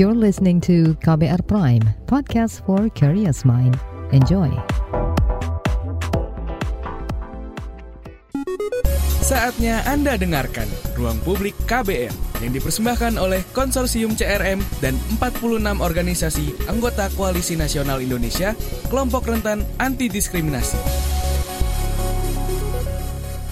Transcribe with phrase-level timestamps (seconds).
[0.00, 3.76] You're listening to KBR Prime, podcast for curious mind.
[4.16, 4.48] Enjoy.
[9.20, 10.64] Saatnya Anda dengarkan
[10.96, 18.56] Ruang Publik KBR yang dipersembahkan oleh Konsorsium CRM dan 46 organisasi anggota Koalisi Nasional Indonesia,
[18.88, 21.09] kelompok rentan anti diskriminasi.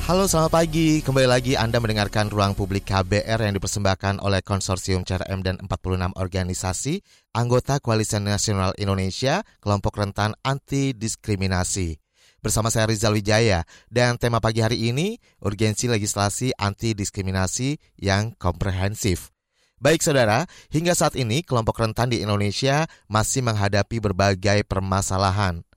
[0.08, 5.44] Halo selamat pagi, kembali lagi Anda mendengarkan Ruang Publik KBR yang dipersembahkan oleh Konsorsium CRM
[5.44, 7.04] dan 46 organisasi
[7.36, 12.00] anggota Koalisi Nasional Indonesia, kelompok rentan anti diskriminasi
[12.40, 19.28] bersama saya Rizal Wijaya dan tema pagi hari ini urgensi legislasi anti diskriminasi yang komprehensif.
[19.76, 25.67] Baik saudara, hingga saat ini kelompok rentan di Indonesia masih menghadapi berbagai permasalahan.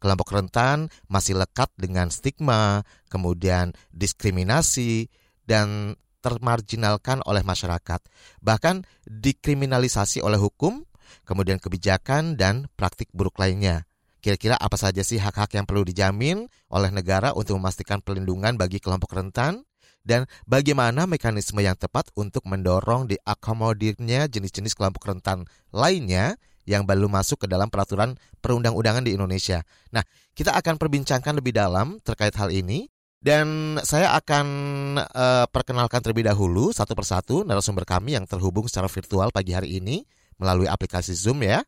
[0.00, 5.12] Kelompok rentan masih lekat dengan stigma, kemudian diskriminasi,
[5.44, 8.00] dan termarginalkan oleh masyarakat.
[8.40, 10.88] Bahkan dikriminalisasi oleh hukum,
[11.28, 13.84] kemudian kebijakan dan praktik buruk lainnya.
[14.20, 19.16] Kira-kira apa saja sih hak-hak yang perlu dijamin oleh negara untuk memastikan perlindungan bagi kelompok
[19.16, 19.64] rentan?
[20.00, 25.44] Dan bagaimana mekanisme yang tepat untuk mendorong diakomodirnya jenis-jenis kelompok rentan
[25.76, 29.60] lainnya yang belum masuk ke dalam peraturan perundang-undangan di Indonesia.
[29.92, 32.88] Nah, kita akan perbincangkan lebih dalam terkait hal ini
[33.20, 34.46] dan saya akan
[34.96, 40.08] uh, perkenalkan terlebih dahulu satu persatu narasumber kami yang terhubung secara virtual pagi hari ini
[40.40, 41.60] melalui aplikasi Zoom ya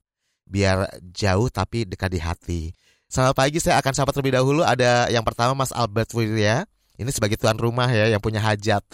[0.49, 2.63] biar jauh tapi dekat di hati.
[3.13, 4.65] Selamat pagi, saya akan sapa terlebih dahulu.
[4.65, 6.65] Ada yang pertama Mas Albert Wirya.
[7.03, 8.87] Ini sebagai tuan rumah ya yang punya hajat,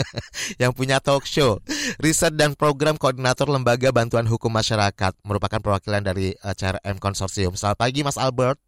[0.62, 1.56] yang punya talk show,
[1.96, 7.56] riset dan program koordinator Lembaga Bantuan Hukum Masyarakat, merupakan perwakilan dari uh, eh, CRM Konsorsium.
[7.56, 8.60] Selamat pagi Mas Albert.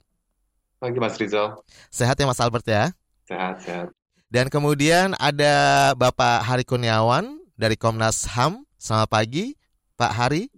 [0.81, 1.61] Pagi Mas Rizal.
[1.93, 2.97] Sehat ya Mas Albert ya?
[3.29, 3.89] Sehat, sehat.
[4.33, 8.65] Dan kemudian ada Bapak Hari Kurniawan dari Komnas HAM.
[8.81, 9.57] Selamat pagi
[10.01, 10.49] Pak Hari.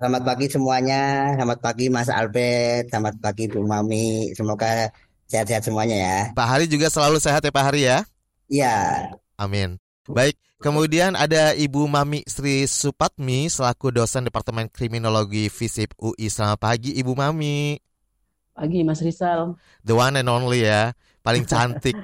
[0.00, 1.34] Selamat pagi semuanya.
[1.36, 2.88] Selamat pagi Mas Albert.
[2.88, 4.32] Selamat pagi Bu Mami.
[4.32, 4.88] Semoga
[5.30, 6.16] sehat-sehat semuanya ya.
[6.34, 8.02] Pak Hari juga selalu sehat ya Pak Hari ya?
[8.50, 8.76] Iya.
[9.38, 9.78] Amin.
[10.10, 16.26] Baik, kemudian ada Ibu Mami Sri Supatmi selaku dosen Departemen Kriminologi FISIP UI.
[16.26, 17.78] Selamat pagi Ibu Mami.
[18.58, 19.54] Pagi Mas Rizal.
[19.86, 21.96] The one and only ya paling cantik.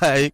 [0.00, 0.30] Baik,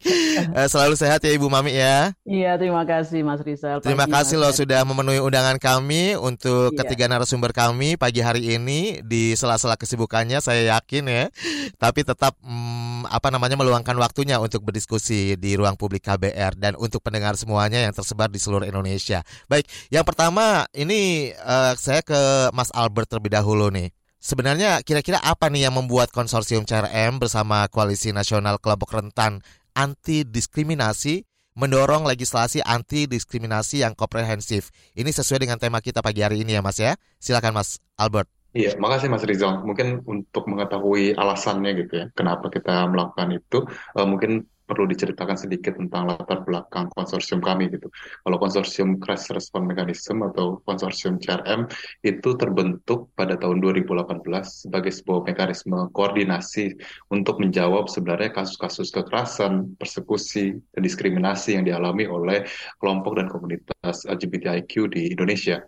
[0.53, 2.13] eh, selalu sehat ya Ibu Mami ya.
[2.27, 3.79] Iya, terima kasih Mas Rizal.
[3.83, 6.79] Terima kasih loh sudah memenuhi undangan kami untuk iya.
[6.83, 11.25] ketiga narasumber kami pagi hari ini di sela-sela kesibukannya saya yakin ya.
[11.79, 17.03] Tapi tetap hmm, apa namanya meluangkan waktunya untuk berdiskusi di ruang publik KBR dan untuk
[17.07, 19.23] pendengar semuanya yang tersebar di seluruh Indonesia.
[19.47, 23.95] Baik, yang pertama ini uh, saya ke Mas Albert terlebih dahulu nih.
[24.23, 29.43] Sebenarnya kira-kira apa nih yang membuat konsorsium CRM bersama Koalisi Nasional Kelompok Rentan
[29.75, 31.27] Anti Diskriminasi
[31.59, 34.73] mendorong legislasi anti diskriminasi yang komprehensif.
[34.97, 36.97] Ini sesuai dengan tema kita pagi hari ini ya Mas ya.
[37.19, 38.31] Silakan Mas Albert.
[38.53, 39.65] Iya, makasih Mas Rizal.
[39.65, 43.65] Mungkin untuk mengetahui alasannya gitu ya, kenapa kita melakukan itu,
[43.97, 47.91] uh, mungkin perlu diceritakan sedikit tentang latar belakang konsorsium kami gitu.
[48.23, 51.67] Kalau konsorsium Crisis Response Mechanism atau konsorsium CRM
[52.03, 56.77] itu terbentuk pada tahun 2018 sebagai sebuah mekanisme koordinasi
[57.11, 62.47] untuk menjawab sebenarnya kasus-kasus kekerasan, persekusi, dan diskriminasi yang dialami oleh
[62.79, 65.63] kelompok dan komunitas LGBTIQ di Indonesia.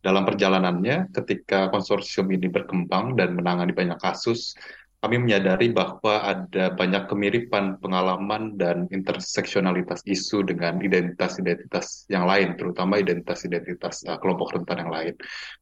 [0.00, 4.56] Dalam perjalanannya, ketika konsorsium ini berkembang dan menangani banyak kasus,
[5.00, 13.00] kami menyadari bahwa ada banyak kemiripan pengalaman dan interseksionalitas isu dengan identitas-identitas yang lain, terutama
[13.00, 15.14] identitas-identitas uh, kelompok rentan yang lain.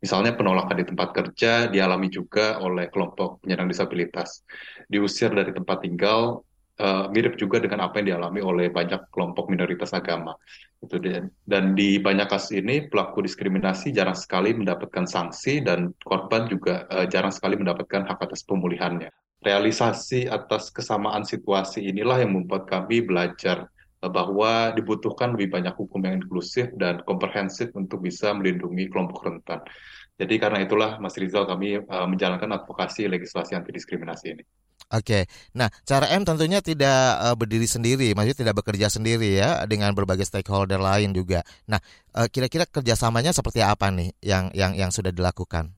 [0.03, 4.43] Misalnya penolakan di tempat kerja dialami juga oleh kelompok penyandang disabilitas.
[4.91, 6.43] Diusir dari tempat tinggal
[6.83, 10.35] uh, mirip juga dengan apa yang dialami oleh banyak kelompok minoritas agama.
[11.47, 17.07] Dan di banyak kasus ini pelaku diskriminasi jarang sekali mendapatkan sanksi dan korban juga uh,
[17.07, 23.71] jarang sekali mendapatkan hak atas pemulihannya realisasi atas kesamaan situasi inilah yang membuat kami belajar
[24.03, 29.63] eh, bahwa dibutuhkan lebih banyak hukum yang inklusif dan komprehensif untuk bisa melindungi kelompok rentan.
[30.19, 34.43] Jadi karena itulah Mas Rizal kami uh, menjalankan advokasi legislasi anti diskriminasi ini.
[34.91, 39.95] Oke, nah cara M tentunya tidak uh, berdiri sendiri, maksudnya tidak bekerja sendiri ya dengan
[39.95, 41.47] berbagai stakeholder lain juga.
[41.71, 41.79] Nah,
[42.35, 45.78] kira-kira kerjasamanya seperti apa nih yang yang yang sudah dilakukan?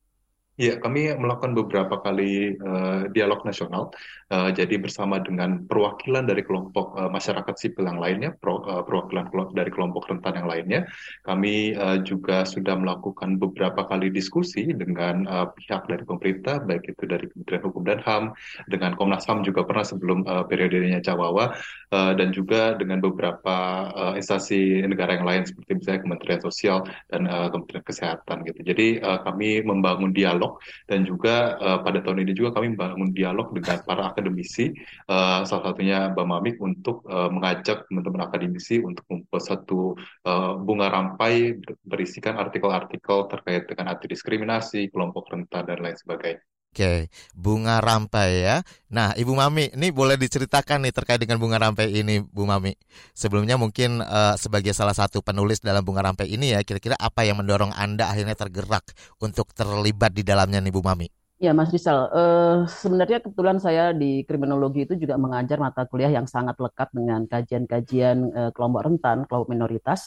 [0.61, 3.97] Iya, kami melakukan beberapa kali uh, dialog nasional.
[4.29, 9.33] Uh, jadi bersama dengan perwakilan dari kelompok uh, masyarakat sipil yang lainnya, pro, uh, perwakilan
[9.57, 10.81] dari kelompok rentan yang lainnya,
[11.25, 17.09] kami uh, juga sudah melakukan beberapa kali diskusi dengan uh, pihak dari pemerintah, baik itu
[17.09, 18.25] dari Kementerian Hukum dan HAM,
[18.69, 21.57] dengan Komnas HAM juga pernah sebelum uh, periodenya Cawawa,
[21.89, 27.25] uh, dan juga dengan beberapa uh, instansi negara yang lain seperti misalnya Kementerian Sosial dan
[27.25, 28.61] uh, Kementerian Kesehatan gitu.
[28.61, 33.11] Jadi uh, kami membangun dialog dialog dan juga uh, pada tahun ini juga kami membangun
[33.14, 34.75] dialog dengan para akademisi
[35.06, 39.94] uh, salah satunya Mbak Mamik untuk uh, mengajak teman-teman akademisi untuk membuat satu
[40.26, 46.43] uh, bunga rampai berisikan artikel-artikel terkait dengan anti diskriminasi, kelompok rentan dan lain sebagainya.
[46.71, 48.63] Oke, bunga rampai ya.
[48.95, 52.79] Nah, Ibu Mami, ini boleh diceritakan nih terkait dengan bunga rampai ini, Bu Mami.
[53.11, 57.43] Sebelumnya mungkin uh, sebagai salah satu penulis dalam bunga rampai ini ya, kira-kira apa yang
[57.43, 61.11] mendorong Anda akhirnya tergerak untuk terlibat di dalamnya nih, Bu Mami?
[61.43, 62.07] Ya, Mas Rizal.
[62.15, 67.27] Uh, sebenarnya kebetulan saya di kriminologi itu juga mengajar mata kuliah yang sangat lekat dengan
[67.27, 70.07] kajian-kajian uh, kelompok rentan, kelompok minoritas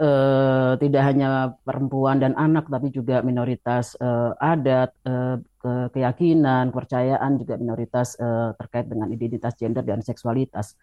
[0.00, 7.36] eh, tidak hanya perempuan dan anak, tapi juga minoritas eh, adat, eh, ke keyakinan, kepercayaan,
[7.36, 10.74] juga minoritas eh, terkait dengan identitas gender dan seksualitas.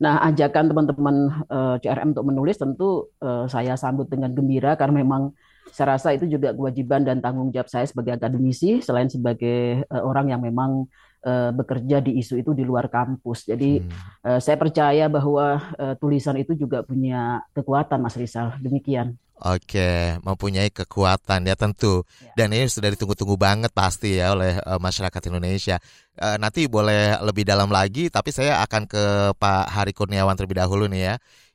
[0.00, 1.16] Nah, ajakan teman-teman
[1.50, 5.34] eh, CRM untuk menulis tentu eh, saya sambut dengan gembira karena memang
[5.70, 10.34] saya rasa itu juga kewajiban dan tanggung jawab saya sebagai akademisi selain sebagai uh, orang
[10.34, 10.90] yang memang
[11.24, 13.48] uh, bekerja di isu itu di luar kampus.
[13.48, 13.90] Jadi hmm.
[14.26, 18.56] uh, saya percaya bahwa uh, tulisan itu juga punya kekuatan Mas Rizal.
[18.60, 19.16] Demikian.
[19.40, 22.04] Oke, mempunyai kekuatan ya tentu.
[22.20, 22.44] Ya.
[22.44, 25.80] Dan ini sudah ditunggu-tunggu banget pasti ya oleh uh, masyarakat Indonesia.
[26.20, 30.84] Uh, nanti boleh lebih dalam lagi, tapi saya akan ke Pak Hari Kurniawan terlebih dahulu
[30.92, 31.14] nih ya.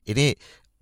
[0.10, 0.34] Ini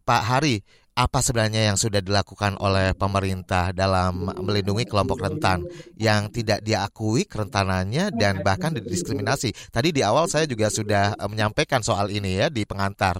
[0.07, 5.65] Pak Hari, apa sebenarnya yang sudah dilakukan oleh pemerintah dalam melindungi kelompok rentan
[5.97, 9.53] yang tidak diakui kerentanannya dan bahkan didiskriminasi.
[9.73, 13.17] Tadi di awal saya juga sudah eh, menyampaikan soal ini ya di pengantar.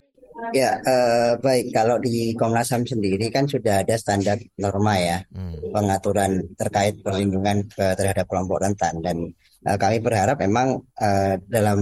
[0.53, 1.73] Ya, eh, baik.
[1.73, 5.73] Kalau di Komnas HAM sendiri kan sudah ada standar norma ya, hmm.
[5.73, 9.33] pengaturan terkait perlindungan terhadap kelompok rentan dan
[9.67, 11.79] uh, kami berharap memang uh, dalam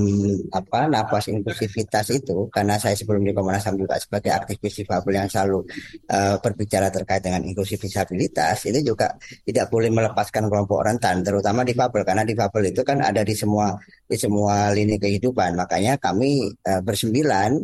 [0.53, 5.27] apa nafas inklusivitas itu karena saya sebelum di Komnas HAM juga sebagai aktivis difabel yang
[5.29, 5.65] selalu
[6.09, 9.13] uh, berbicara terkait dengan inklusi disabilitas itu juga
[9.45, 13.75] tidak boleh melepaskan kelompok rentan terutama difabel karena difabel itu kan ada di semua
[14.05, 15.57] di semua lini kehidupan.
[15.57, 17.57] Makanya kami uh, bersembilan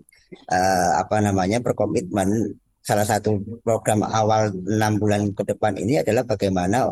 [0.51, 2.55] uh, apa namanya berkomitmen
[2.87, 3.35] salah satu
[3.67, 6.87] program awal enam bulan ke depan ini adalah bagaimana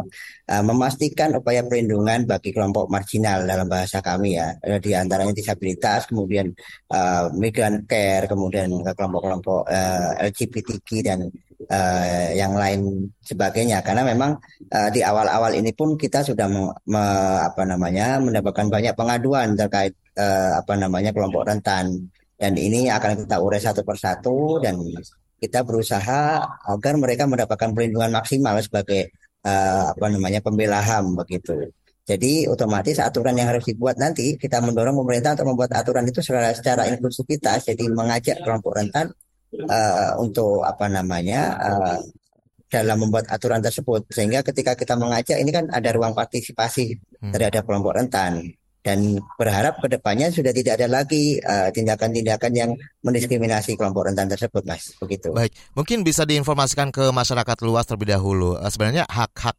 [0.51, 4.51] uh, memastikan upaya perlindungan bagi kelompok marginal dalam bahasa kami ya,
[4.83, 6.51] di antaranya disabilitas, kemudian
[6.91, 11.31] uh, migran care, kemudian kelompok-kelompok uh, LGBTQ dan
[11.71, 13.79] uh, yang lain sebagainya.
[13.79, 14.35] Karena memang
[14.75, 17.03] uh, di awal-awal ini pun kita sudah me, me,
[17.39, 23.39] apa namanya mendapatkan banyak pengaduan terkait uh, apa namanya kelompok rentan dan ini akan kita
[23.39, 24.75] urai satu persatu dan
[25.45, 29.13] kita berusaha agar mereka mendapatkan perlindungan maksimal sebagai
[29.45, 31.69] uh, apa namanya pembela HAM begitu.
[32.05, 36.53] Jadi otomatis aturan yang harus dibuat nanti kita mendorong pemerintah untuk membuat aturan itu secara,
[36.53, 39.09] secara inklusivitas, jadi mengajak kelompok rentan
[39.65, 41.97] uh, untuk apa namanya uh,
[42.69, 47.31] dalam membuat aturan tersebut sehingga ketika kita mengajak ini kan ada ruang partisipasi hmm.
[47.31, 48.53] terhadap kelompok rentan
[48.85, 52.71] dan berharap ke depannya sudah tidak ada lagi eh, tindakan-tindakan uh, yang
[53.01, 54.93] mendiskriminasi kelompok rentan tersebut, Mas.
[55.01, 55.33] Begitu.
[55.33, 58.53] Baik, mungkin bisa diinformasikan ke masyarakat luas terlebih dahulu.
[58.61, 59.57] Uh, sebenarnya hak-hak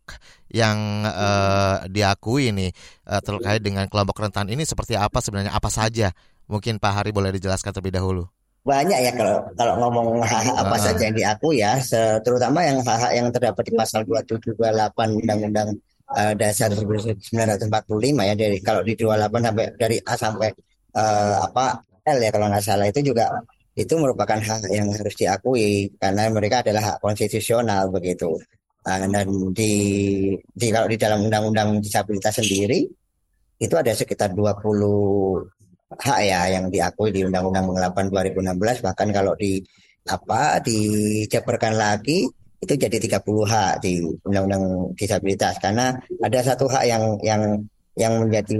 [0.54, 2.70] yang uh, diakui ini
[3.10, 5.50] uh, terkait dengan kelompok rentan ini seperti apa sebenarnya?
[5.50, 6.14] Apa saja?
[6.46, 8.30] Mungkin Pak Hari boleh dijelaskan terlebih dahulu
[8.66, 10.82] banyak ya kalau kalau ngomong hak-hak apa uh.
[10.82, 11.78] saja yang diakui ya
[12.18, 15.78] terutama yang hak-hak yang terdapat di pasal 2728 Undang-Undang
[16.12, 17.22] uh, dasar 1945
[18.22, 20.50] ya dari kalau di 28 sampai dari A sampai
[20.94, 23.26] uh, apa L ya kalau nggak salah itu juga
[23.76, 28.38] itu merupakan hak yang harus diakui karena mereka adalah hak konstitusional begitu.
[28.86, 29.72] Uh, dan di,
[30.54, 32.86] di kalau di dalam undang-undang disabilitas sendiri
[33.58, 34.62] itu ada sekitar 20
[35.96, 39.62] hak ya yang diakui di Undang-Undang 8 2016 bahkan kalau di
[40.06, 42.30] apa dijabarkan lagi
[42.66, 47.42] itu jadi 30 hak di undang-undang disabilitas karena ada satu hak yang yang
[47.94, 48.58] yang menjadi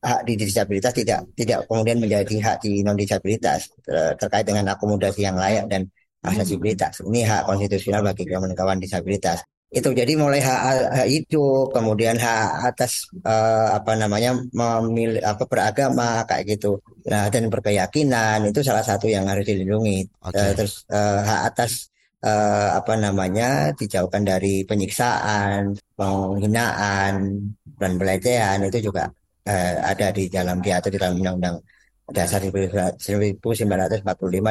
[0.00, 3.68] hak di disabilitas tidak tidak kemudian menjadi hak di non disabilitas
[4.16, 5.84] terkait dengan akomodasi yang layak dan
[6.22, 7.02] aksesibilitas.
[7.06, 9.42] Ini hak konstitusional bagi kawan-kawan disabilitas.
[9.68, 10.60] Itu jadi mulai hak,
[10.96, 16.80] hak hidup, kemudian hak atas uh, apa namanya memilih apa beragama kayak gitu.
[17.04, 20.08] Nah, dan berkeyakinan itu salah satu yang harus dilindungi.
[20.24, 20.40] Okay.
[20.40, 21.92] Uh, terus uh, hak atas
[22.24, 27.14] uh, apa namanya dijauhkan dari penyiksaan, penghinaan,
[27.78, 28.58] dan pelecehan.
[28.66, 29.10] Itu juga
[29.46, 31.56] uh, ada di dalam diatur di dalam undang-undang
[32.08, 32.96] dasar 1945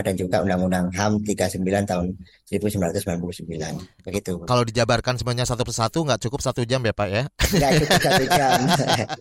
[0.06, 2.14] dan juga Undang-Undang HAM 39 tahun
[2.46, 4.32] 1999 begitu.
[4.46, 7.24] Kalau dijabarkan semuanya satu persatu nggak cukup satu jam ya Pak ya?
[7.26, 8.60] Nggak cukup satu jam.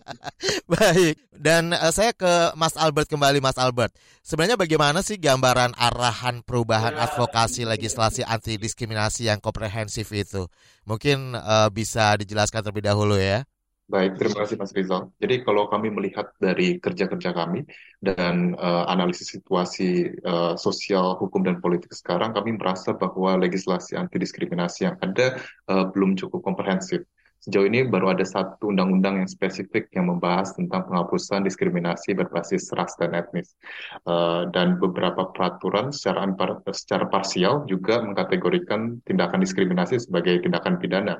[0.77, 3.93] Baik dan uh, saya ke Mas Albert kembali Mas Albert.
[4.25, 10.49] Sebenarnya bagaimana sih gambaran arahan perubahan advokasi legislasi anti diskriminasi yang komprehensif itu?
[10.85, 13.45] Mungkin uh, bisa dijelaskan terlebih dahulu ya.
[13.87, 15.15] Baik, terima kasih Mas Rizal.
[15.15, 17.63] Jadi kalau kami melihat dari kerja-kerja kami
[18.03, 24.19] dan uh, analisis situasi uh, sosial, hukum, dan politik sekarang, kami merasa bahwa legislasi anti
[24.19, 25.39] diskriminasi yang ada
[25.71, 27.07] uh, belum cukup komprehensif.
[27.39, 32.91] Sejauh ini baru ada satu undang-undang yang spesifik yang membahas tentang penghapusan diskriminasi berbasis ras
[32.99, 33.55] dan etnis.
[34.03, 36.27] Uh, dan beberapa peraturan secara,
[36.75, 41.15] secara parsial juga mengkategorikan tindakan diskriminasi sebagai tindakan pidana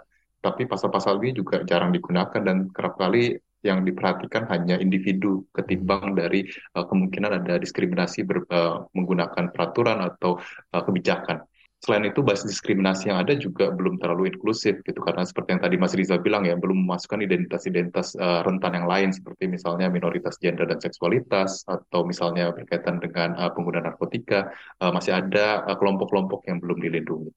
[0.47, 3.35] tapi pasal-pasal ini juga jarang digunakan dan kerap kali
[3.67, 6.47] yang diperhatikan hanya individu ketimbang dari
[6.79, 10.39] uh, kemungkinan ada diskriminasi ber, uh, menggunakan peraturan atau
[10.71, 11.43] uh, kebijakan.
[11.77, 15.75] Selain itu, basis diskriminasi yang ada juga belum terlalu inklusif gitu karena seperti yang tadi
[15.77, 20.65] Mas Riza bilang ya belum memasukkan identitas-identitas uh, rentan yang lain seperti misalnya minoritas gender
[20.65, 24.49] dan seksualitas atau misalnya berkaitan dengan uh, pengguna narkotika
[24.81, 27.29] uh, masih ada kelompok-kelompok uh, yang belum dilindungi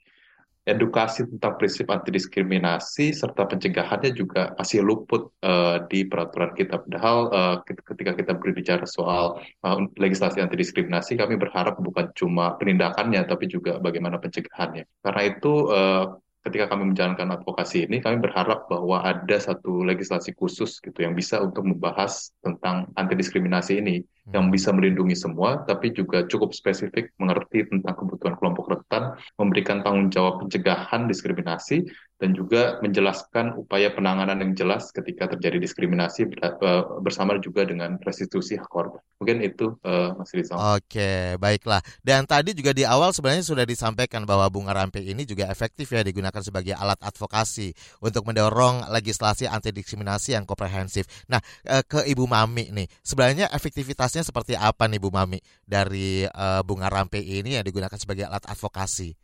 [0.69, 6.85] edukasi tentang prinsip anti diskriminasi serta pencegahannya juga masih luput uh, di peraturan kita.
[6.85, 13.25] Padahal uh, ketika kita berbicara soal uh, legislasi anti diskriminasi, kami berharap bukan cuma penindakannya,
[13.25, 14.85] tapi juga bagaimana pencegahannya.
[15.01, 20.81] Karena itu uh, ketika kami menjalankan advokasi ini, kami berharap bahwa ada satu legislasi khusus
[20.81, 24.01] gitu yang bisa untuk membahas tentang anti diskriminasi ini.
[24.31, 30.09] Yang bisa melindungi semua, tapi juga cukup spesifik mengerti tentang kebutuhan kelompok rentan, memberikan tanggung
[30.11, 31.87] jawab pencegahan diskriminasi,
[32.21, 38.61] dan juga menjelaskan upaya penanganan yang jelas ketika terjadi diskriminasi eh, bersama juga dengan restitusi
[38.61, 39.01] hak korban.
[39.21, 40.57] Mungkin itu uh, Mas Rizal.
[40.81, 41.85] Oke, baiklah.
[42.01, 46.01] Dan tadi juga di awal sebenarnya sudah disampaikan bahwa bunga rampe ini juga efektif ya
[46.01, 51.05] digunakan sebagai alat advokasi untuk mendorong legislasi anti diskriminasi yang komprehensif.
[51.29, 51.37] Nah,
[51.69, 56.89] eh, ke Ibu Mami nih, sebenarnya efektivitasnya seperti apa nih Bu Mami dari uh, bunga
[56.89, 59.17] rampe ini yang digunakan sebagai alat advokasi?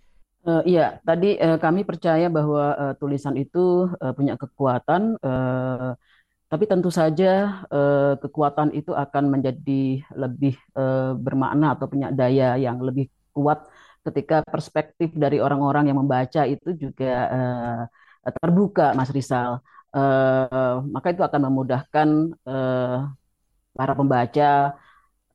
[0.46, 5.98] Uh, iya, tadi uh, kami percaya bahwa uh, tulisan itu uh, punya kekuatan, uh,
[6.46, 12.78] tapi tentu saja uh, kekuatan itu akan menjadi lebih uh, bermakna atau punya daya yang
[12.78, 13.66] lebih kuat
[14.06, 17.82] ketika perspektif dari orang-orang yang membaca itu juga uh,
[18.38, 19.58] terbuka, Mas Rizal.
[19.90, 22.08] Uh, maka itu akan memudahkan
[22.46, 23.10] uh,
[23.74, 24.78] para pembaca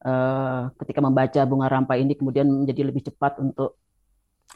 [0.05, 3.77] uh, ketika membaca bunga rampai ini kemudian menjadi lebih cepat untuk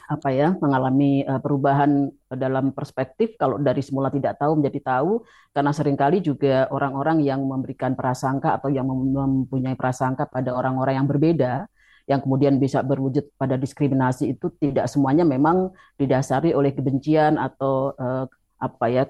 [0.06, 3.34] apa ya mengalami uh, perubahan dalam perspektif.
[3.40, 8.60] Kalau dari semula tidak tahu menjadi tahu karena sering kali juga orang-orang yang memberikan prasangka
[8.60, 11.66] atau yang mempunyai prasangka pada orang-orang yang berbeda
[12.06, 18.30] yang kemudian bisa berwujud pada diskriminasi itu tidak semuanya memang didasari oleh kebencian atau uh,
[18.56, 19.04] apa ya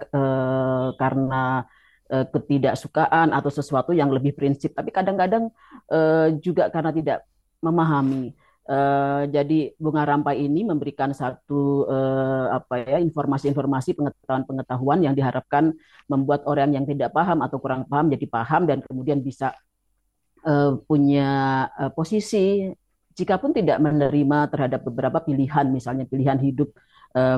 [0.99, 1.63] karena
[2.11, 4.75] uh, ketidaksukaan atau sesuatu yang lebih prinsip.
[4.75, 5.51] Tapi kadang-kadang
[5.91, 7.19] uh, juga karena tidak
[7.63, 8.35] memahami.
[8.67, 11.87] Uh, jadi bunga rampai ini memberikan satu
[12.51, 15.71] apa ya informasi-informasi pengetahuan-pengetahuan yang diharapkan
[16.11, 19.55] membuat orang yang tidak paham atau kurang paham jadi paham dan kemudian bisa
[20.91, 21.31] punya
[21.95, 22.71] posisi.
[23.15, 26.71] Jika pun tidak menerima terhadap beberapa pilihan misalnya pilihan hidup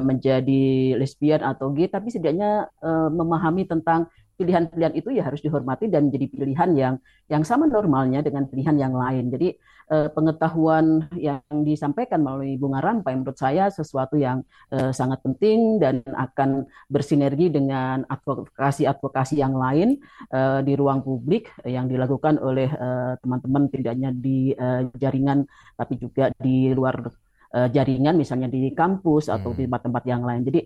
[0.01, 2.73] menjadi lesbian atau gay tapi setidaknya
[3.13, 4.09] memahami tentang
[4.39, 6.95] pilihan-pilihan itu ya harus dihormati dan menjadi pilihan yang
[7.27, 9.35] yang sama normalnya dengan pilihan yang lain.
[9.35, 9.59] Jadi
[9.91, 16.07] eh, pengetahuan yang disampaikan melalui bunga rampai menurut saya sesuatu yang eh, sangat penting dan
[16.07, 19.99] akan bersinergi dengan advokasi-advokasi yang lain
[20.31, 25.43] eh, di ruang publik yang dilakukan oleh eh, teman-teman tidak hanya di eh, jaringan
[25.75, 27.11] tapi juga di luar
[27.59, 29.73] eh, jaringan misalnya di kampus atau di hmm.
[29.73, 30.47] tempat-tempat yang lain.
[30.47, 30.61] Jadi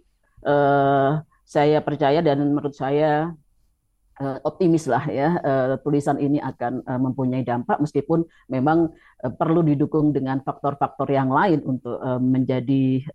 [0.45, 1.11] eh,
[1.43, 3.35] saya percaya dan menurut saya
[4.21, 8.93] uh, optimis lah ya uh, tulisan ini akan uh, mempunyai dampak meskipun memang
[9.23, 13.07] perlu didukung dengan faktor-faktor yang lain untuk menjadi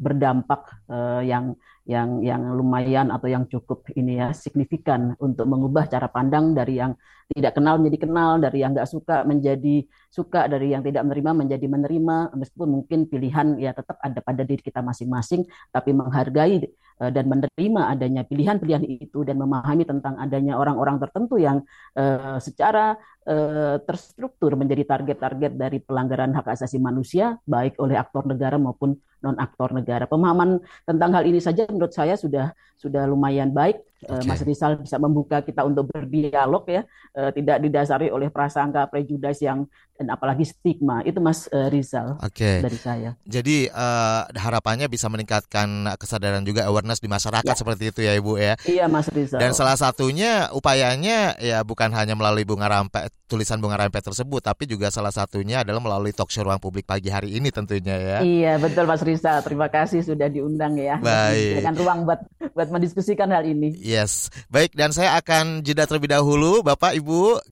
[0.00, 0.88] berdampak
[1.20, 1.52] yang
[1.84, 6.96] yang yang lumayan atau yang cukup ini ya signifikan untuk mengubah cara pandang dari yang
[7.28, 11.66] tidak kenal menjadi kenal, dari yang nggak suka menjadi suka, dari yang tidak menerima menjadi
[11.68, 16.64] menerima, meskipun mungkin pilihan ya tetap ada pada diri kita masing-masing, tapi menghargai
[17.04, 21.60] uh, dan menerima adanya pilihan-pilihan itu dan memahami tentang adanya orang-orang tertentu yang
[22.00, 22.96] uh, secara
[23.28, 29.36] uh, terstruktur menjadi target-target dari pelanggaran hak asasi manusia, baik oleh aktor negara maupun non
[29.36, 30.06] aktor negara.
[30.06, 33.82] Pemahaman tentang hal ini saja menurut saya sudah sudah lumayan baik.
[33.98, 34.30] Okay.
[34.30, 36.86] Mas Rizal bisa membuka kita untuk berdialog ya,
[37.34, 39.66] tidak didasari oleh prasangka prejudice yang
[39.98, 41.02] dan apalagi stigma.
[41.02, 42.62] Itu Mas Rizal okay.
[42.62, 43.10] dari saya.
[43.26, 47.58] Jadi uh, harapannya bisa meningkatkan kesadaran juga awareness di masyarakat ya.
[47.58, 48.54] seperti itu ya Ibu ya.
[48.62, 49.42] Iya Mas Rizal.
[49.42, 54.64] Dan salah satunya upayanya ya bukan hanya melalui bunga rampe tulisan bunga rampe tersebut, tapi
[54.64, 58.18] juga salah satunya adalah melalui talk show ruang publik pagi hari ini tentunya ya.
[58.22, 59.42] Iya betul Mas Rizal.
[59.42, 60.96] Terima kasih sudah diundang ya.
[61.02, 61.60] Baik.
[61.60, 62.20] Dengan ruang buat
[62.54, 63.74] buat mendiskusikan hal ini.
[63.82, 67.42] Yes, baik dan saya akan jeda terlebih dahulu, Bapak Ibu.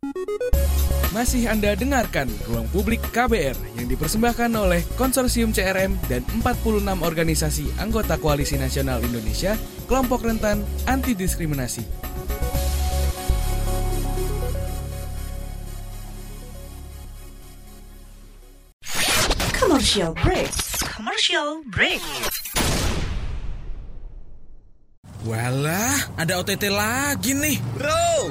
[1.16, 8.21] Masih Anda dengarkan Ruang Publik KBR yang dipersembahkan oleh Konsorsium CRM dan 46 organisasi anggota
[8.21, 9.57] Koalisi Nasional Indonesia,
[9.88, 12.07] kelompok rentan anti diskriminasi.
[19.57, 20.52] Commercial break.
[20.85, 22.00] Commercial break.
[25.26, 27.59] Walah, ada OTT lagi nih.
[27.75, 28.31] Bro,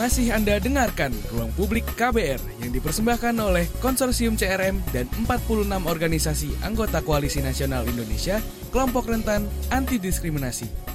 [0.00, 7.04] Masih Anda dengarkan Ruang Publik KBR yang dipersembahkan oleh Konsorsium CRM dan 46 organisasi anggota
[7.04, 8.40] Koalisi Nasional Indonesia,
[8.72, 10.90] kelompok rentan anti diskriminasi.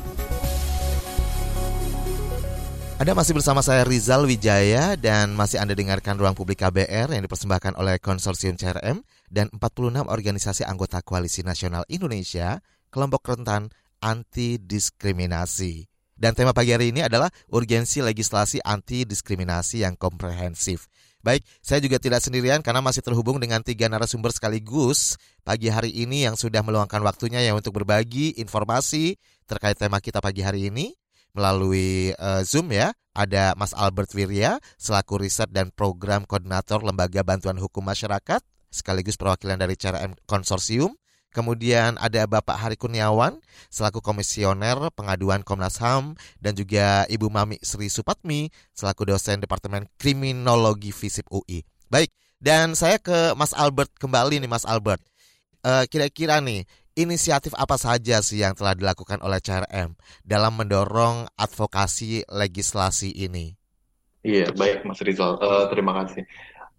[2.98, 7.78] Anda masih bersama saya Rizal Wijaya dan masih Anda dengarkan Ruang Publik KBR yang dipersembahkan
[7.78, 12.58] oleh Konsorsium CRM dan 46 organisasi anggota Koalisi Nasional Indonesia,
[12.90, 13.70] kelompok rentan
[14.02, 15.95] anti diskriminasi.
[16.16, 20.88] Dan tema pagi hari ini adalah urgensi legislasi anti diskriminasi yang komprehensif.
[21.20, 26.24] Baik, saya juga tidak sendirian karena masih terhubung dengan tiga narasumber sekaligus pagi hari ini
[26.24, 29.18] yang sudah meluangkan waktunya ya untuk berbagi informasi
[29.50, 30.94] terkait tema kita pagi hari ini
[31.36, 32.96] melalui uh, Zoom ya.
[33.16, 39.56] Ada Mas Albert Wirya selaku riset dan program koordinator Lembaga Bantuan Hukum Masyarakat sekaligus perwakilan
[39.56, 40.96] dari CRM Konsorsium.
[41.36, 47.92] Kemudian ada Bapak Hari Kurniawan selaku komisioner pengaduan Komnas HAM dan juga Ibu Mami Sri
[47.92, 51.68] Supatmi selaku dosen Departemen Kriminologi FISIP UI.
[51.92, 55.04] Baik, dan saya ke Mas Albert kembali nih Mas Albert.
[55.60, 56.64] kira kira-kira nih
[56.96, 59.92] inisiatif apa saja sih yang telah dilakukan oleh CRM
[60.24, 63.60] dalam mendorong advokasi legislasi ini?
[64.26, 65.38] Iya, baik Mas Rizal.
[65.38, 66.26] Uh, terima kasih.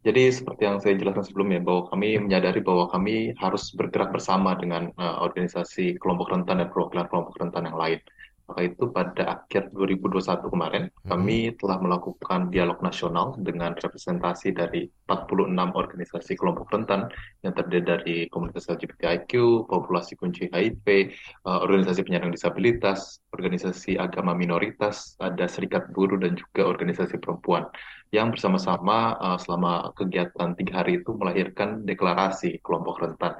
[0.06, 4.94] Jadi seperti yang saya jelaskan sebelumnya bahwa kami menyadari bahwa kami harus bergerak bersama dengan
[5.02, 7.98] uh, organisasi kelompok rentan dan perwakilan kelompok rentan yang lain.
[8.46, 11.10] Maka itu pada akhir 2021 kemarin hmm.
[11.10, 17.10] kami telah melakukan dialog nasional dengan representasi dari 46 organisasi kelompok rentan
[17.42, 21.10] yang terdiri dari komunitas LGBTIQ, populasi kunci HIV,
[21.46, 27.66] uh, organisasi penyandang disabilitas, organisasi agama minoritas, ada serikat buruh dan juga organisasi perempuan
[28.14, 33.34] yang bersama-sama uh, selama kegiatan tiga hari itu melahirkan deklarasi kelompok rentan.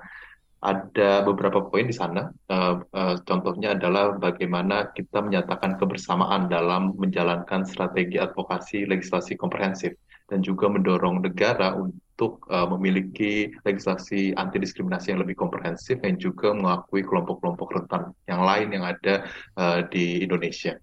[0.67, 7.63] Ada beberapa poin di sana, uh, uh, contohnya adalah bagaimana kita menyatakan kebersamaan dalam menjalankan
[7.63, 9.95] strategi advokasi legislasi komprehensif
[10.27, 16.51] dan juga mendorong negara untuk uh, memiliki legislasi anti diskriminasi yang lebih komprehensif yang juga
[16.51, 19.23] mengakui kelompok-kelompok rentan yang lain yang ada
[19.55, 20.75] uh, di Indonesia.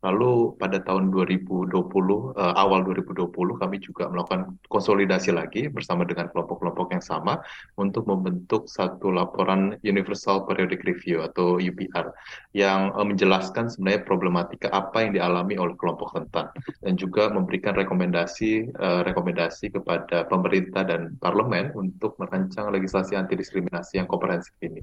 [0.00, 6.32] Lalu pada tahun 2020, uh, eh, awal 2020 kami juga melakukan konsolidasi lagi bersama dengan
[6.32, 7.44] kelompok-kelompok yang sama
[7.76, 12.16] untuk membentuk satu laporan Universal Periodic Review atau UPR
[12.56, 16.48] yang uh, menjelaskan sebenarnya problematika apa yang dialami oleh kelompok rentan
[16.80, 24.00] dan juga memberikan rekomendasi uh, rekomendasi kepada pemerintah dan parlemen untuk merancang legislasi anti diskriminasi
[24.00, 24.80] yang komprehensif ini.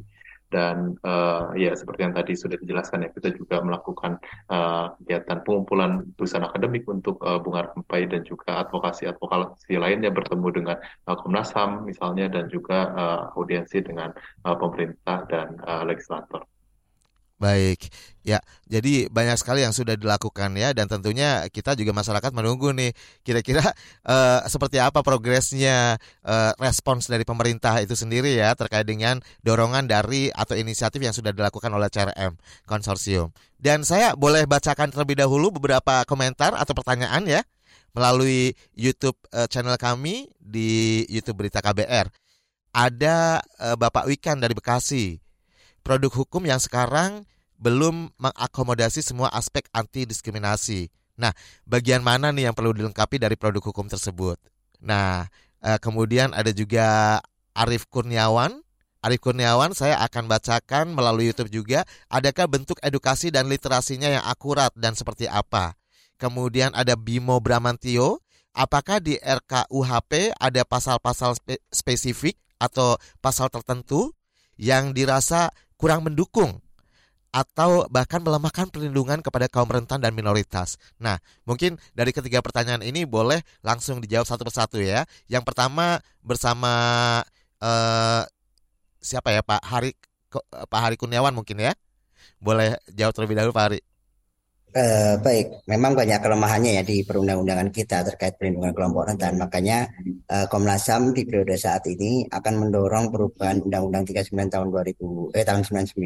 [0.48, 4.16] Dan uh, ya seperti yang tadi sudah dijelaskan ya kita juga melakukan
[4.48, 10.78] uh, kegiatan pengumpulan tulisan akademik untuk uh, Bunga Rampai dan juga advokasi-advokasi lainnya bertemu dengan
[11.08, 14.16] uh, Komnas HAM misalnya dan juga uh, audiensi dengan
[14.48, 16.48] uh, pemerintah dan uh, legislator.
[17.38, 17.94] Baik,
[18.26, 18.42] ya.
[18.66, 23.62] Jadi banyak sekali yang sudah dilakukan ya, dan tentunya kita juga masyarakat menunggu nih, kira-kira
[24.10, 30.34] uh, seperti apa progresnya uh, respons dari pemerintah itu sendiri ya terkait dengan dorongan dari
[30.34, 32.34] atau inisiatif yang sudah dilakukan oleh CRM
[32.66, 33.30] konsorsium.
[33.62, 37.46] Dan saya boleh bacakan terlebih dahulu beberapa komentar atau pertanyaan ya
[37.94, 42.10] melalui YouTube uh, channel kami di YouTube Berita KBR.
[42.74, 45.27] Ada uh, Bapak Wikan dari Bekasi
[45.88, 47.24] produk hukum yang sekarang
[47.56, 50.92] belum mengakomodasi semua aspek anti diskriminasi.
[51.16, 51.32] Nah,
[51.64, 54.36] bagian mana nih yang perlu dilengkapi dari produk hukum tersebut?
[54.84, 55.32] Nah,
[55.64, 57.18] eh, kemudian ada juga
[57.56, 58.60] Arif Kurniawan.
[59.00, 61.88] Arif Kurniawan saya akan bacakan melalui YouTube juga.
[62.12, 65.80] Adakah bentuk edukasi dan literasinya yang akurat dan seperti apa?
[66.20, 68.20] Kemudian ada Bimo Bramantio.
[68.52, 74.18] Apakah di RKUHP ada pasal-pasal spe spesifik atau pasal tertentu
[74.58, 76.60] yang dirasa kurang mendukung
[77.32, 80.82] atau bahkan melemahkan perlindungan kepada kaum rentan dan minoritas.
[80.98, 85.06] Nah, mungkin dari ketiga pertanyaan ini boleh langsung dijawab satu persatu ya.
[85.30, 86.74] Yang pertama bersama
[87.62, 88.24] uh,
[88.98, 89.94] siapa ya Pak Hari
[90.68, 91.78] Pak Hari Kurniawan mungkin ya.
[92.42, 93.80] Boleh jawab terlebih dahulu Pak Hari.
[94.78, 99.34] Uh, baik, memang banyak kelemahannya ya di perundang-undangan kita terkait perlindungan kelompok rentan.
[99.42, 99.90] Makanya
[100.30, 105.46] uh, Komnas HAM di periode saat ini akan mendorong perubahan Undang-Undang 39 tahun 2000 eh
[105.50, 105.98] tahun 99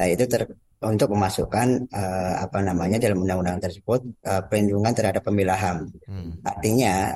[0.00, 0.48] nah, itu ter,
[0.82, 5.92] untuk memasukkan uh, apa namanya dalam undang-undang tersebut uh, perlindungan terhadap pembela HAM.
[6.08, 6.32] Hmm.
[6.48, 7.12] Artinya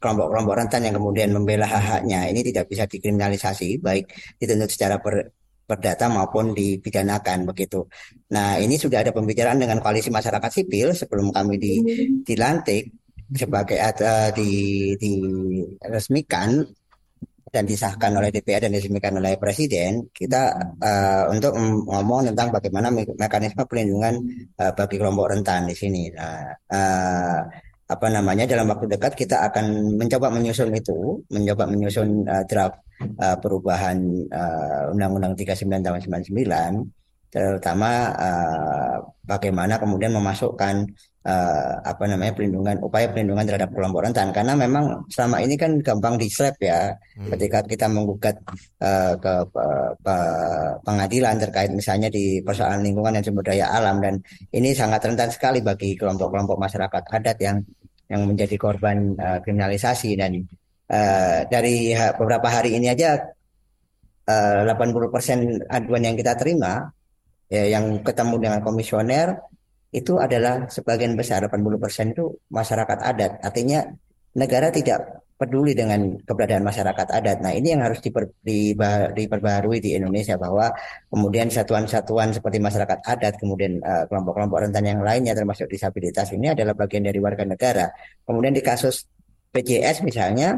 [0.00, 4.08] kelompok-kelompok uh, rentan yang kemudian membela hak-haknya ini tidak bisa dikriminalisasi baik
[4.40, 5.35] dituntut secara per,
[5.66, 7.90] perdata maupun dipidanakan begitu.
[8.30, 11.74] Nah ini sudah ada pembicaraan dengan koalisi masyarakat sipil sebelum kami di,
[12.22, 12.94] dilantik
[13.34, 14.50] sebagai uh, di
[14.94, 16.62] diresmikan
[17.50, 23.06] dan disahkan oleh DPR dan diresmikan oleh Presiden, kita uh, untuk ngomong tentang bagaimana me
[23.16, 24.18] mekanisme pelindungan
[24.60, 26.10] uh, bagi kelompok rentan di sini.
[26.12, 27.40] Nah, uh,
[27.86, 32.82] apa namanya dalam waktu dekat kita akan mencoba menyusun itu, mencoba menyusun uh, draft
[33.22, 33.98] uh, perubahan
[34.90, 38.96] Undang-Undang uh, 39 tahun 99 terutama uh,
[39.26, 40.88] bagaimana kemudian memasukkan
[41.26, 46.14] uh, apa namanya pelindungan upaya pelindungan terhadap kelompok rentan karena memang selama ini kan gampang
[46.14, 47.34] dislap ya hmm.
[47.34, 48.38] ketika kita menggugat
[48.80, 53.98] uh, ke uh, pengadilan terkait misalnya di persoalan lingkungan dan sumber daya alam.
[53.98, 54.14] Dan
[54.54, 57.58] ini sangat rentan sekali bagi kelompok-kelompok masyarakat adat yang
[58.06, 60.14] yang menjadi korban uh, kriminalisasi.
[60.14, 60.46] Dan
[60.90, 63.18] uh, dari beberapa hari ini aja
[64.30, 66.86] uh, 80% aduan yang kita terima
[67.50, 69.55] ya, yang ketemu dengan komisioner
[69.96, 73.32] itu adalah sebagian besar 80% itu masyarakat adat.
[73.40, 73.80] Artinya
[74.36, 77.40] negara tidak peduli dengan keberadaan masyarakat adat.
[77.40, 78.28] Nah ini yang harus diper,
[79.12, 80.72] diperbarui di Indonesia bahwa
[81.08, 86.72] kemudian satuan-satuan seperti masyarakat adat, kemudian uh, kelompok-kelompok rentan yang lainnya termasuk disabilitas ini adalah
[86.72, 87.88] bagian dari warga negara.
[88.24, 89.04] Kemudian di kasus
[89.52, 90.56] PJS misalnya,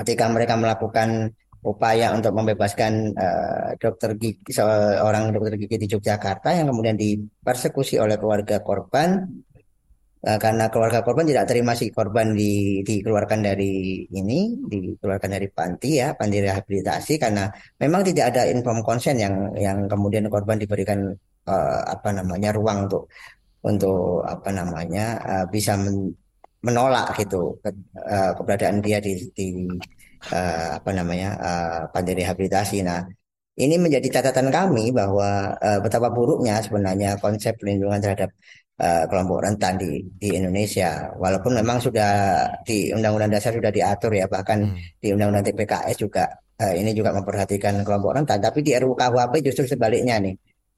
[0.00, 1.32] ketika mereka melakukan
[1.64, 8.20] upaya untuk membebaskan uh, dokter gigi seorang dokter gigi di Yogyakarta yang kemudian dipersekusi oleh
[8.20, 9.24] keluarga korban.
[10.24, 16.00] Uh, karena keluarga korban tidak terima si korban di, dikeluarkan dari ini dikeluarkan dari panti
[16.00, 17.44] ya panti rehabilitasi karena
[17.76, 21.12] memang tidak ada inform konsen yang yang kemudian korban diberikan
[21.44, 23.04] uh, apa namanya ruang untuk
[23.64, 26.12] untuk apa namanya uh, bisa men,
[26.64, 27.68] menolak gitu ke,
[28.00, 29.68] uh, keberadaan dia di, di
[30.32, 32.80] uh, apa namanya uh, panti rehabilitasi.
[32.86, 33.04] Nah,
[33.54, 38.30] ini menjadi catatan kami bahwa uh, betapa buruknya sebenarnya konsep pelindungan terhadap
[38.82, 41.12] uh, kelompok rentan di di Indonesia.
[41.18, 45.02] Walaupun memang sudah di Undang-Undang Dasar sudah diatur ya, bahkan hmm.
[45.02, 46.24] di Undang-Undang TPKS juga
[46.62, 48.38] uh, ini juga memperhatikan kelompok rentan.
[48.42, 50.34] Tapi di RUU KUHP justru sebaliknya nih.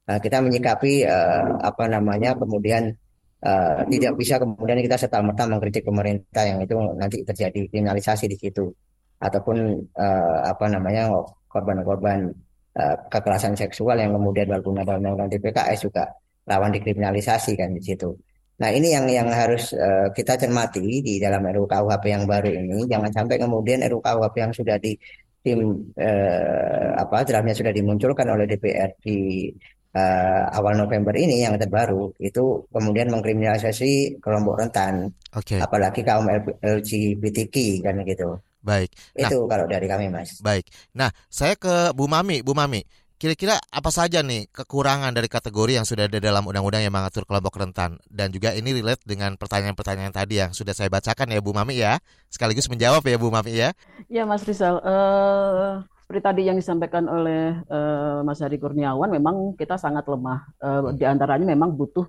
[0.07, 2.95] Uh, kita menyikapi uh, apa namanya kemudian
[3.43, 8.37] uh, tidak bisa kemudian kita serta merta mengkritik pemerintah yang itu nanti terjadi kriminalisasi di
[8.39, 8.71] situ
[9.17, 9.57] ataupun
[9.97, 11.09] uh, apa namanya
[11.49, 12.29] korban-korban
[12.77, 16.05] uh, kekerasan seksual yang kemudian berguna dalam undang-undang TPKS juga
[16.47, 18.13] lawan dikriminalisasi kan di situ.
[18.57, 22.89] Nah ini yang yang harus uh, kita cermati di dalam RUU KUHP yang baru ini
[22.89, 24.97] jangan sampai kemudian RUU KUHP yang sudah di
[25.45, 29.47] tim uh, apa draftnya sudah dimunculkan oleh DPR di
[29.93, 35.61] uh, awal November ini yang terbaru itu kemudian mengkriminalisasi kelompok rentan, okay.
[35.61, 36.25] apalagi kaum
[36.61, 38.41] LGBTQ kan gitu.
[38.67, 38.91] Baik.
[39.15, 40.43] Nah, itu kalau dari kami, Mas.
[40.43, 40.67] Baik.
[40.91, 42.83] Nah, saya ke Bu Mami, Bu Mami.
[43.17, 47.57] kira-kira apa saja nih kekurangan dari kategori yang sudah ada dalam undang-undang yang mengatur kelompok
[47.57, 51.81] rentan dan juga ini relate dengan pertanyaan-pertanyaan tadi yang sudah saya bacakan ya Bu Mami
[51.81, 51.97] ya
[52.29, 53.73] sekaligus menjawab ya Bu Mami ya.
[54.05, 59.81] Ya Mas Rizal, uh, seperti tadi yang disampaikan oleh uh, Mas Hari Kurniawan, memang kita
[59.81, 60.53] sangat lemah.
[60.61, 62.05] Uh, di antaranya memang butuh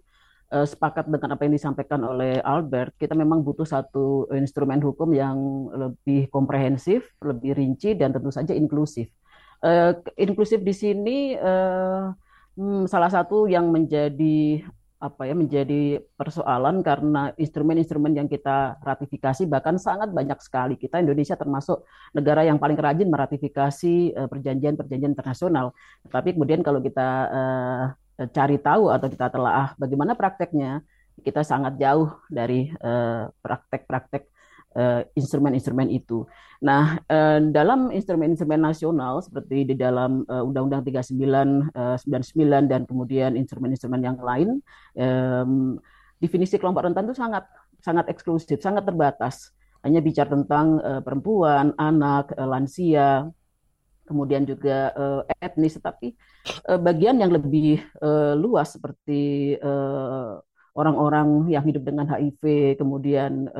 [0.52, 5.37] uh, sepakat dengan apa yang disampaikan oleh Albert, kita memang butuh satu instrumen hukum yang
[5.72, 9.08] lebih komprehensif, lebih rinci, dan tentu saja inklusif.
[9.58, 12.14] Uh, inklusif di sini uh,
[12.54, 14.62] hmm, salah satu yang menjadi
[14.98, 21.38] apa ya menjadi persoalan karena instrumen-instrumen yang kita ratifikasi bahkan sangat banyak sekali kita Indonesia
[21.38, 25.70] termasuk negara yang paling rajin meratifikasi perjanjian-perjanjian internasional.
[26.02, 27.30] Tapi kemudian kalau kita
[28.26, 30.83] cari tahu atau kita telah bagaimana prakteknya,
[31.22, 34.26] kita sangat jauh dari uh, praktek-praktek
[34.74, 36.26] uh, instrumen-instrumen itu.
[36.59, 36.98] Nah,
[37.54, 44.59] dalam instrumen-instrumen nasional seperti di dalam Undang-Undang 39 uh, 99 dan kemudian instrumen-instrumen yang lain,
[46.18, 47.46] definisi kelompok rentan itu sangat
[47.78, 49.54] sangat eksklusif, sangat terbatas.
[49.87, 53.31] Hanya bicara tentang perempuan, anak, lansia,
[54.09, 56.16] kemudian juga uh, etnis, tetapi
[56.73, 59.55] uh, bagian yang lebih uh, luas seperti
[60.79, 63.51] orang-orang yang hidup dengan HIV, kemudian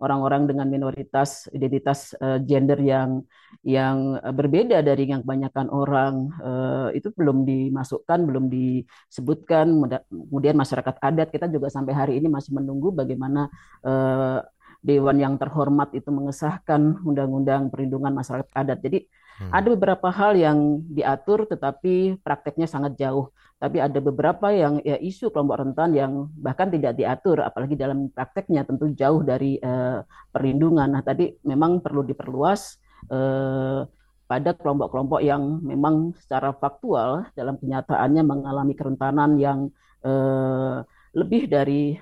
[0.00, 3.22] orang-orang dengan minoritas identitas uh, gender yang
[3.62, 9.66] yang berbeda dari yang kebanyakan orang uh, itu belum dimasukkan, belum disebutkan.
[10.08, 13.52] Kemudian masyarakat adat kita juga sampai hari ini masih menunggu bagaimana
[13.84, 14.40] uh,
[14.80, 18.80] Dewan yang terhormat itu mengesahkan Undang-Undang Perlindungan Masyarakat Adat.
[18.80, 19.04] Jadi
[19.40, 19.50] Hmm.
[19.56, 23.32] Ada beberapa hal yang diatur tetapi prakteknya sangat jauh.
[23.56, 28.64] Tapi ada beberapa yang ya, isu kelompok rentan yang bahkan tidak diatur, apalagi dalam prakteknya
[28.64, 30.00] tentu jauh dari uh,
[30.32, 30.88] perlindungan.
[30.92, 32.80] Nah tadi memang perlu diperluas
[33.12, 33.84] uh,
[34.28, 39.68] pada kelompok-kelompok yang memang secara faktual dalam kenyataannya mengalami kerentanan yang
[40.04, 41.98] uh, lebih dari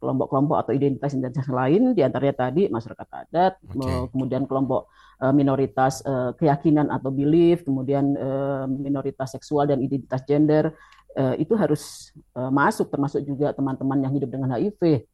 [0.00, 4.08] kelompok-kelompok uh, atau identitas-identitas lain, di antaranya tadi masyarakat adat, okay.
[4.08, 4.88] kemudian kelompok
[5.20, 10.72] uh, minoritas uh, keyakinan atau belief, kemudian uh, minoritas seksual dan identitas gender,
[11.20, 15.04] uh, itu harus uh, masuk, termasuk juga teman-teman yang hidup dengan HIV,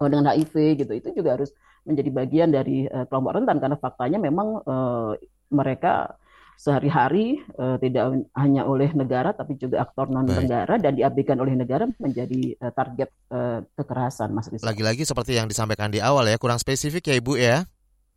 [0.00, 1.52] oh, dengan HIV gitu, itu juga harus
[1.86, 5.14] menjadi bagian dari uh, kelompok rentan karena faktanya memang uh,
[5.52, 6.18] mereka
[6.56, 11.84] sehari-hari uh, tidak hanya oleh negara tapi juga aktor non negara dan diabaikan oleh negara
[12.00, 14.72] menjadi uh, target uh, kekerasan Mas Rizal.
[14.72, 17.68] Lagi-lagi seperti yang disampaikan di awal ya kurang spesifik ya Ibu ya.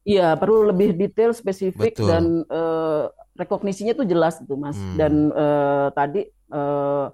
[0.07, 2.07] Iya perlu lebih detail spesifik Betul.
[2.07, 4.95] dan uh, rekognisinya itu jelas itu Mas hmm.
[4.95, 6.23] dan uh, tadi
[6.55, 7.11] uh,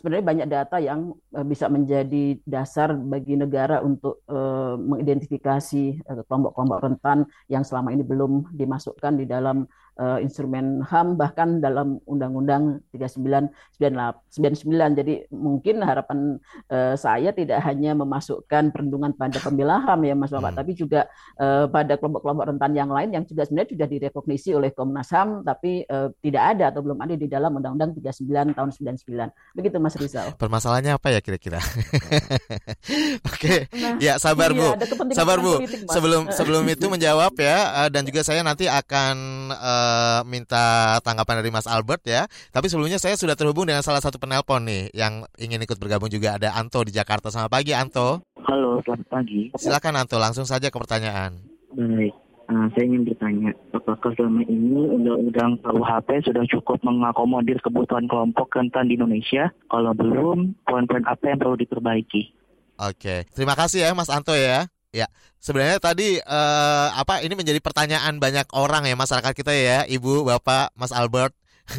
[0.00, 7.28] sebenarnya banyak data yang uh, bisa menjadi dasar bagi negara untuk uh, mengidentifikasi kelompok-kelompok rentan
[7.52, 9.68] yang selama ini belum dimasukkan di dalam
[10.00, 15.00] uh, instrumen HAM bahkan dalam Undang-Undang 39 99.
[15.00, 16.36] Jadi mungkin harapan
[16.68, 20.60] uh, saya tidak hanya memasukkan perlindungan pada pembela HAM ya Mas Bapak, hmm.
[20.60, 21.00] tapi juga
[21.40, 25.84] uh, pada kelompok-kelompok rentan yang lain yang juga sebenarnya sudah direkognisi oleh Komnas HAM tapi
[25.88, 29.56] uh, tidak ada atau belum ada di dalam Undang-Undang 39 tahun 99.
[29.56, 30.36] Begitu Mas Rizal.
[30.36, 31.60] Permasalahannya apa ya kira-kira?
[33.28, 33.58] Oke, okay.
[33.76, 34.68] nah, ya sabar iya, Bu.
[35.12, 35.54] Sabar Bu.
[35.60, 39.16] Politik, sebelum sebelum itu menjawab ya dan juga saya nanti akan
[39.54, 42.26] uh, uh, minta tanggapan dari Mas Albert ya.
[42.50, 46.36] Tapi sebelumnya saya sudah terhubung dengan salah satu penelpon nih yang ingin ikut bergabung juga
[46.36, 47.30] ada Anto di Jakarta.
[47.30, 48.26] Selamat pagi Anto.
[48.46, 49.42] Halo, selamat pagi.
[49.58, 51.38] Silakan Anto, langsung saja ke pertanyaan.
[51.74, 52.14] Baik.
[52.46, 58.86] Uh, saya ingin bertanya, apakah selama ini undang-undang KUHP sudah cukup mengakomodir kebutuhan kelompok rentan
[58.86, 59.50] di Indonesia?
[59.66, 62.30] Kalau belum, poin-poin apa yang perlu diperbaiki?
[62.78, 64.70] Oke, terima kasih ya Mas Anto ya.
[64.96, 65.12] Ya,
[65.44, 70.72] sebenarnya tadi uh, apa ini menjadi pertanyaan banyak orang ya masyarakat kita ya, Ibu, Bapak,
[70.72, 71.36] Mas Albert.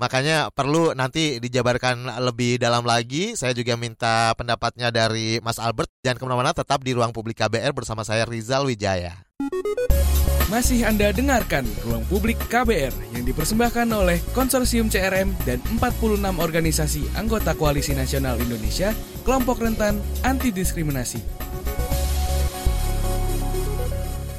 [0.00, 3.36] Makanya perlu nanti dijabarkan lebih dalam lagi.
[3.36, 5.92] Saya juga minta pendapatnya dari Mas Albert.
[6.04, 9.12] Jangan ke mana-mana, tetap di ruang publik KBR bersama saya Rizal Wijaya.
[10.46, 17.58] Masih Anda dengarkan Ruang Publik KBR yang dipersembahkan oleh Konsorsium CRM dan 46 organisasi anggota
[17.58, 18.94] Koalisi Nasional Indonesia,
[19.26, 21.18] Kelompok Rentan Anti Diskriminasi.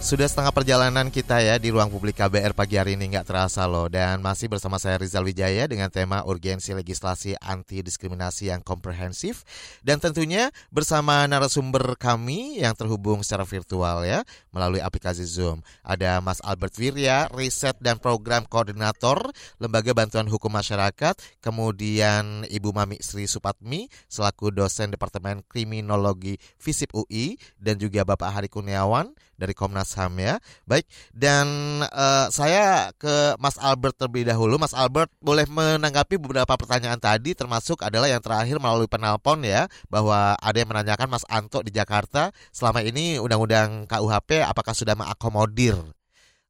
[0.07, 3.91] Sudah setengah perjalanan kita ya di ruang publik KBR pagi hari ini nggak terasa loh.
[3.91, 9.43] Dan masih bersama saya Rizal Wijaya dengan tema urgensi legislasi anti diskriminasi yang komprehensif.
[9.83, 14.23] Dan tentunya bersama narasumber kami yang terhubung secara virtual ya
[14.55, 15.59] melalui aplikasi Zoom.
[15.83, 19.19] Ada Mas Albert Wirya, riset dan program koordinator
[19.59, 27.35] Lembaga Bantuan Hukum Masyarakat, kemudian Ibu Mami Sri Supatmi selaku dosen Departemen Kriminologi FISIP UI
[27.59, 30.35] dan juga Bapak Hari Kurniawan dari Komnas HAM ya.
[30.65, 31.47] Baik, dan
[31.85, 34.57] uh, saya ke Mas Albert terlebih dahulu.
[34.57, 40.35] Mas Albert boleh menanggapi beberapa pertanyaan tadi termasuk adalah yang terakhir melalui penelpon ya bahwa
[40.41, 45.77] ada yang menanyakan Mas Anto di Jakarta selama ini undang-undang KUHP apakah sudah mengakomodir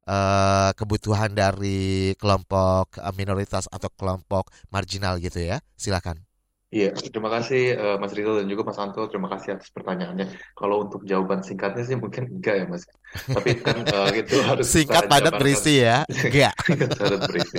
[0.07, 5.59] uh, kebutuhan dari kelompok minoritas atau kelompok marginal gitu ya.
[5.75, 6.26] Silakan.
[6.67, 8.99] Iya, terima kasih uh, Mas Rizal dan juga Mas Anto.
[9.07, 10.35] Terima kasih atas pertanyaannya.
[10.51, 12.83] Kalau untuk jawaban singkatnya sih mungkin enggak ya Mas.
[13.07, 16.03] Tapi kan uh, itu harus singkat padat berisi ya.
[16.11, 16.51] Enggak.
[16.67, 17.57] singkat padat berisi.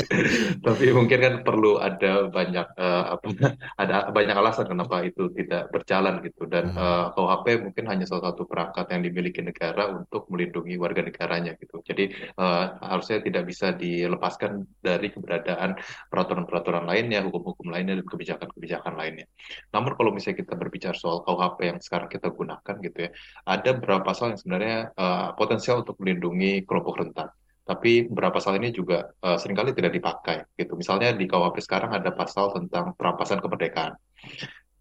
[0.60, 3.26] Tapi mungkin kan perlu ada banyak uh, apa
[3.80, 8.44] ada banyak alasan kenapa itu tidak berjalan gitu dan uh, KUHP mungkin hanya salah satu
[8.44, 11.80] perangkat yang dimiliki negara untuk melindungi warga negaranya gitu.
[11.80, 15.80] Jadi uh, harusnya tidak bisa dilepaskan dari keberadaan
[16.12, 19.26] peraturan-peraturan lainnya, hukum-hukum lainnya dan kebijakan-kebijakan lainnya.
[19.70, 23.10] Namun kalau misalnya kita berbicara soal KUHP yang sekarang kita gunakan gitu ya,
[23.46, 27.30] ada beberapa pasal yang sebenarnya uh, potensial untuk melindungi kelompok rentan.
[27.68, 30.74] Tapi beberapa pasal ini juga uh, sering kali tidak dipakai gitu.
[30.74, 33.92] Misalnya di KUHP sekarang ada pasal tentang perampasan kemerdekaan.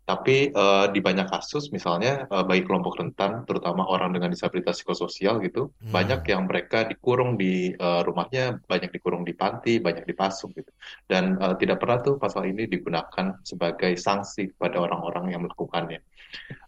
[0.08, 5.44] Tapi uh, di banyak kasus, misalnya uh, bagi kelompok rentan, terutama orang dengan disabilitas psikososial
[5.44, 5.92] gitu, hmm.
[5.92, 10.72] banyak yang mereka dikurung di uh, rumahnya, banyak dikurung di panti, banyak dipasung gitu,
[11.12, 16.00] dan uh, tidak pernah tuh pasal ini digunakan sebagai sanksi pada orang-orang yang melakukannya.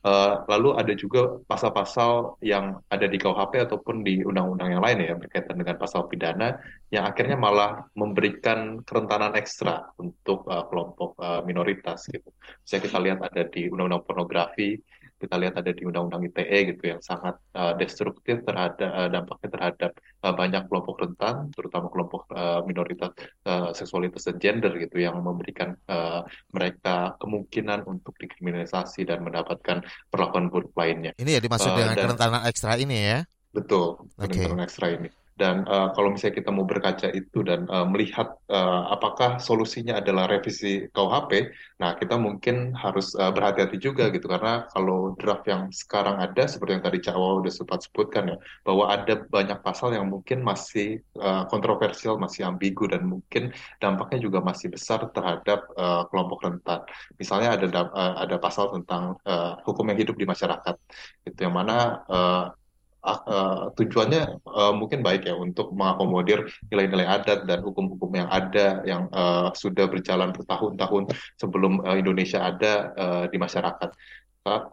[0.04, 5.16] Uh, lalu ada juga pasal-pasal yang ada di KUHP ataupun di undang-undang yang lain ya
[5.20, 6.56] berkaitan dengan pasal pidana
[6.90, 12.34] yang akhirnya malah memberikan kerentanan ekstra untuk uh, kelompok uh, minoritas gitu.
[12.66, 14.82] Saya kita lihat ada di undang-undang pornografi
[15.20, 19.92] kita lihat ada di Undang-Undang ITE gitu yang sangat uh, destruktif terhadap uh, dampaknya terhadap
[20.24, 23.12] uh, banyak kelompok rentan, terutama kelompok uh, minoritas
[23.44, 26.24] uh, seksualitas dan gender gitu yang memberikan uh,
[26.56, 31.12] mereka kemungkinan untuk dikriminalisasi dan mendapatkan perlakuan buruk lainnya.
[31.20, 33.20] Ini ya dimaksud uh, dengan dan, kerentanan ekstra ini ya?
[33.52, 34.68] Betul, kerentanan okay.
[34.72, 35.10] ekstra ini.
[35.40, 40.28] Dan uh, kalau misalnya kita mau berkaca itu dan uh, melihat uh, apakah solusinya adalah
[40.28, 41.48] revisi KUHP,
[41.80, 46.76] nah kita mungkin harus uh, berhati-hati juga gitu karena kalau draft yang sekarang ada seperti
[46.76, 51.48] yang tadi Cawa udah sempat sebutkan ya, bahwa ada banyak pasal yang mungkin masih uh,
[51.48, 56.84] kontroversial, masih ambigu dan mungkin dampaknya juga masih besar terhadap uh, kelompok rentan.
[57.16, 60.76] Misalnya ada uh, ada pasal tentang uh, hukum yang hidup di masyarakat,
[61.24, 62.59] itu yang mana uh,
[63.04, 69.08] uh, tujuannya uh, mungkin baik ya untuk mengakomodir nilai-nilai adat dan hukum-hukum yang ada yang
[69.16, 73.90] uh, sudah berjalan bertahun-tahun sebelum uh, Indonesia ada uh, di masyarakat.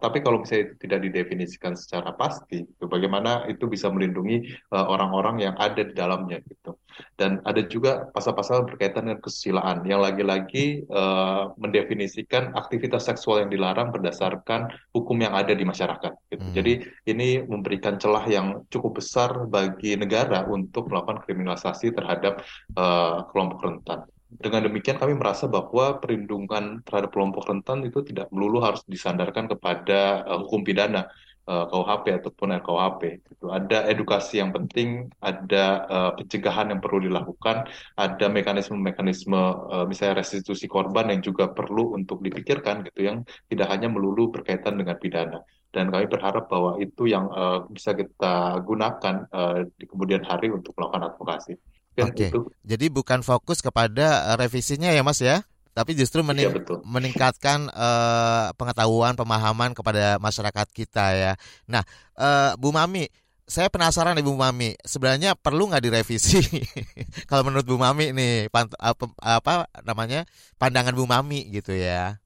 [0.01, 5.37] Tapi kalau misalnya itu tidak didefinisikan secara pasti, itu bagaimana itu bisa melindungi eh, orang-orang
[5.41, 6.77] uh, yang ada di dalamnya gitu.
[7.17, 13.93] Dan ada juga pasal-pasal berkaitan dengan kesusilaan yang lagi-lagi uh, mendefinisikan aktivitas seksual yang dilarang
[13.93, 16.13] berdasarkan hukum yang ada di masyarakat.
[16.33, 16.41] Gitu.
[16.41, 16.55] Hmm.
[16.57, 16.73] Jadi
[17.05, 22.41] ini memberikan celah yang cukup besar bagi negara untuk melakukan kriminalisasi terhadap
[22.81, 28.59] uh, kelompok rentan dengan demikian kami merasa bahwa perlindungan terhadap kelompok rentan itu tidak melulu
[28.59, 31.07] harus disandarkan kepada uh, hukum pidana
[31.47, 33.03] uh, eh, KUHP ataupun RKUHP.
[33.23, 33.47] Gitu.
[33.47, 39.39] Ada edukasi yang penting, ada uh, pencegahan yang perlu dilakukan, ada mekanisme-mekanisme
[39.71, 44.75] uh, misalnya restitusi korban yang juga perlu untuk dipikirkan gitu yang tidak hanya melulu berkaitan
[44.75, 45.39] dengan pidana.
[45.71, 50.75] Dan kami berharap bahwa itu yang uh, bisa kita gunakan uh, di kemudian hari untuk
[50.75, 51.55] melakukan advokasi.
[51.97, 52.29] Oke.
[52.29, 52.31] Okay.
[52.67, 55.41] Jadi bukan fokus kepada eh, revisinya ya Mas ya,
[55.77, 61.33] tapi justru iya, mening ya, meningkatkan uh, pengetahuan pemahaman kepada masyarakat kita ya.
[61.69, 61.85] Nah,
[62.17, 63.13] uh, Bu Mami,
[63.45, 66.41] saya penasaran nih Bu Mami, sebenarnya perlu nggak direvisi?
[67.29, 68.49] Kalau menurut Bu Mami nih,
[68.81, 70.25] apa, apa namanya
[70.57, 72.25] pandangan Bu Mami gitu ya?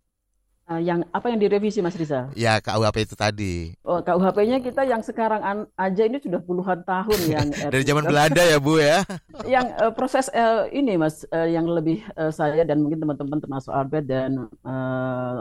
[0.71, 2.31] Eh, yang apa yang direvisi Mas Riza?
[2.39, 3.75] Ya KUHP itu tadi.
[3.83, 8.39] Oh KUHP-nya kita yang sekarang an aja ini sudah puluhan tahun yang dari zaman Belanda
[8.39, 9.03] ya Bu ya.
[9.59, 13.75] yang uh, proses uh, ini Mas uh, yang lebih uh, saya dan mungkin teman-teman termasuk
[13.75, 14.47] Albert dan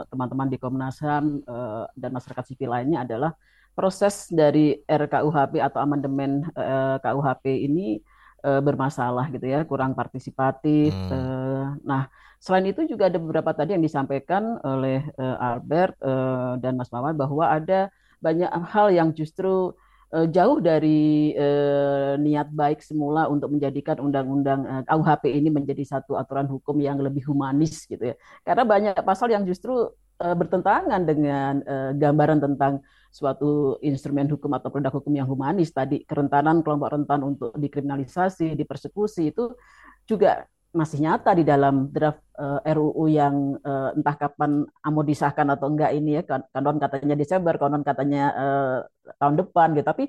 [0.09, 3.37] teman-teman uh, di Komnas HAM uh, dan masyarakat sipil lainnya adalah
[3.77, 8.01] proses dari RKUHP atau amandemen uh, KUHP ini
[8.41, 10.89] uh, bermasalah gitu ya, kurang partisipatif.
[10.89, 11.13] Hmm.
[11.13, 16.79] Uh, nah Selain itu juga ada beberapa tadi yang disampaikan oleh uh, Albert uh, dan
[16.79, 17.91] Mas Mawan bahwa ada
[18.23, 19.75] banyak hal yang justru
[20.15, 26.47] uh, jauh dari uh, niat baik semula untuk menjadikan undang-undang uh, ini menjadi satu aturan
[26.47, 28.15] hukum yang lebih humanis gitu ya.
[28.47, 29.91] Karena banyak pasal yang justru
[30.23, 36.05] uh, bertentangan dengan uh, gambaran tentang suatu instrumen hukum atau produk hukum yang humanis tadi
[36.05, 39.57] kerentanan kelompok rentan untuk dikriminalisasi, dipersekusi itu
[40.05, 45.49] juga masih nyata di dalam draft uh, eh, RUU yang uh, entah kapan mau disahkan
[45.49, 48.77] atau enggak ini ya kan konon katanya Desember konon katanya uh,
[49.17, 50.03] tahun depan gitu tapi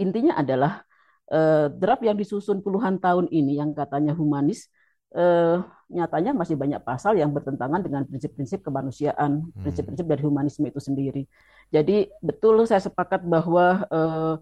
[0.00, 0.80] intinya adalah
[1.28, 4.72] uh, draft yang disusun puluhan tahun ini yang katanya humanis
[5.14, 5.60] uh,
[5.90, 9.62] nyatanya masih banyak pasal yang bertentangan dengan prinsip-prinsip kemanusiaan, hmm.
[9.66, 11.26] prinsip-prinsip dari humanisme itu sendiri.
[11.70, 14.34] Jadi betul saya sepakat bahwa uh,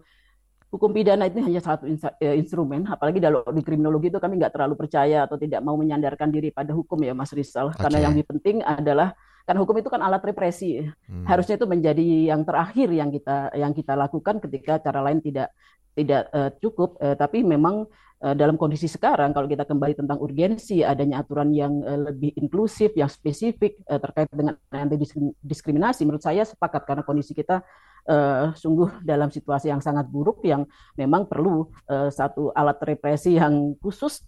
[0.69, 1.89] hukum pidana itu hanya satu
[2.21, 6.53] instrumen, apalagi dalam di kriminologi itu kami nggak terlalu percaya atau tidak mau menyandarkan diri
[6.53, 7.81] pada hukum ya Mas Rizal, okay.
[7.81, 9.17] karena yang lebih penting adalah
[9.49, 11.25] kan hukum itu kan alat represi, hmm.
[11.25, 15.49] harusnya itu menjadi yang terakhir yang kita yang kita lakukan ketika cara lain tidak
[15.97, 17.89] tidak uh, cukup, uh, tapi memang
[18.21, 22.93] uh, dalam kondisi sekarang kalau kita kembali tentang urgensi adanya aturan yang uh, lebih inklusif,
[22.93, 25.01] yang spesifik uh, terkait dengan anti
[25.41, 27.65] diskriminasi, menurut saya sepakat karena kondisi kita
[28.07, 30.63] uh, sungguh dalam situasi yang sangat buruk yang
[30.95, 34.23] memang perlu uh, satu alat represi yang khusus,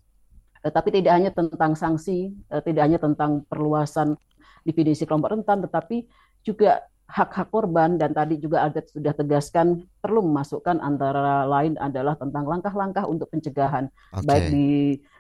[0.66, 4.18] uh, tapi tidak hanya tentang sanksi, uh, tidak hanya tentang perluasan
[4.68, 6.06] definisi kelompok rentan, tetapi
[6.42, 12.48] juga hak-hak korban dan tadi juga Adat sudah tegaskan perlu memasukkan antara lain adalah tentang
[12.48, 14.24] langkah-langkah untuk pencegahan okay.
[14.24, 14.68] baik di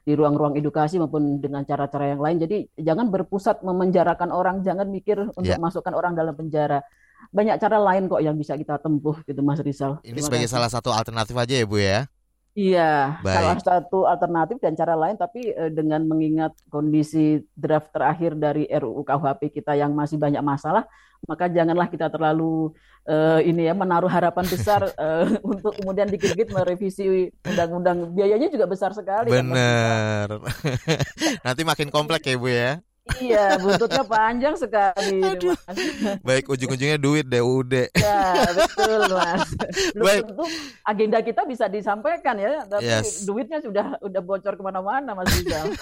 [0.01, 2.39] di ruang-ruang edukasi maupun dengan cara-cara yang lain.
[2.41, 5.61] Jadi jangan berpusat memenjarakan orang, jangan mikir untuk yeah.
[5.61, 6.81] masukkan orang dalam penjara.
[7.29, 10.01] Banyak cara lain kok yang bisa kita tempuh gitu Mas Rizal.
[10.01, 10.55] Ini Terima sebagai kasih.
[10.57, 12.09] salah satu alternatif aja ya Bu ya.
[12.51, 13.31] Iya, Baik.
[13.31, 19.07] salah satu alternatif dan cara lain, tapi eh, dengan mengingat kondisi draft terakhir dari RUU
[19.07, 20.83] KUHP kita yang masih banyak masalah,
[21.23, 22.75] maka janganlah kita terlalu
[23.07, 28.11] eh, ini ya menaruh harapan besar eh, untuk kemudian dikit-dikit merevisi undang-undang.
[28.11, 29.31] Biayanya juga besar sekali.
[29.31, 30.43] Kan, Benar.
[31.47, 32.83] Nanti makin kompleks ya Bu ya.
[33.17, 35.25] Iya, buntutnya panjang sekali.
[35.25, 35.57] Aduh.
[35.57, 35.77] Mas.
[36.21, 37.89] Baik, ujung-ujungnya duit DUD.
[37.97, 39.49] Ya, betul, Mas.
[39.97, 40.23] Belum Baik.
[40.29, 40.45] tentu
[40.85, 43.25] agenda kita bisa disampaikan ya, tapi yes.
[43.25, 45.65] duitnya sudah udah bocor ke mana-mana, Mas Rizal.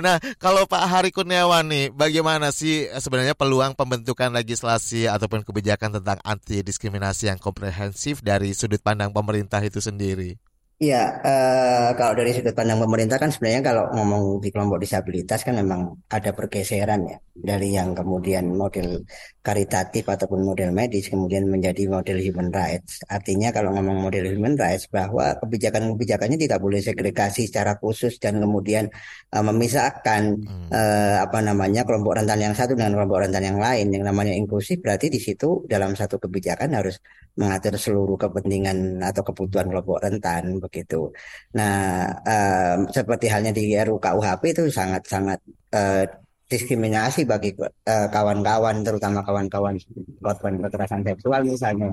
[0.00, 6.18] Nah, kalau Pak Hari Kurniawan nih, bagaimana sih sebenarnya peluang pembentukan legislasi ataupun kebijakan tentang
[6.24, 10.40] anti diskriminasi yang komprehensif dari sudut pandang pemerintah itu sendiri?
[10.74, 15.54] Iya, uh, kalau dari sudut pandang pemerintah kan sebenarnya kalau ngomong di kelompok disabilitas kan
[15.54, 19.06] memang ada pergeseran ya dari yang kemudian model
[19.38, 23.06] karitatif ataupun model medis kemudian menjadi model human rights.
[23.06, 28.90] Artinya kalau ngomong model human rights bahwa kebijakan-kebijakannya tidak boleh segregasi secara khusus dan kemudian
[29.30, 30.74] uh, memisahkan hmm.
[30.74, 33.94] uh, apa namanya kelompok rentan yang satu dengan kelompok rentan yang lain.
[33.94, 36.98] Yang namanya inklusif berarti di situ dalam satu kebijakan harus
[37.34, 41.10] mengatur seluruh kepentingan atau kebutuhan kelompok rentan begitu.
[41.58, 45.38] Nah, uh, seperti halnya di RUU KUHP itu sangat-sangat
[45.74, 46.06] uh,
[46.46, 49.74] diskriminasi bagi kawan kawan-kawan, terutama kawan-kawan
[50.22, 51.90] korban kekerasan seksual misalnya.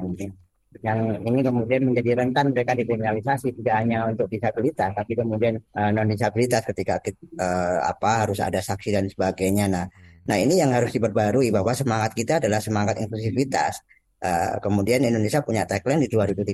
[0.80, 6.08] Yang ini kemudian menjadi rentan mereka dikriminalisasi tidak hanya untuk disabilitas, tapi kemudian uh, non
[6.08, 7.02] disabilitas ketika
[7.42, 9.68] uh, apa harus ada saksi dan sebagainya.
[9.68, 9.86] Nah,
[10.24, 13.84] nah ini yang harus diperbarui bahwa semangat kita adalah semangat inklusivitas
[14.22, 16.54] Uh, kemudian Indonesia punya tagline di 2030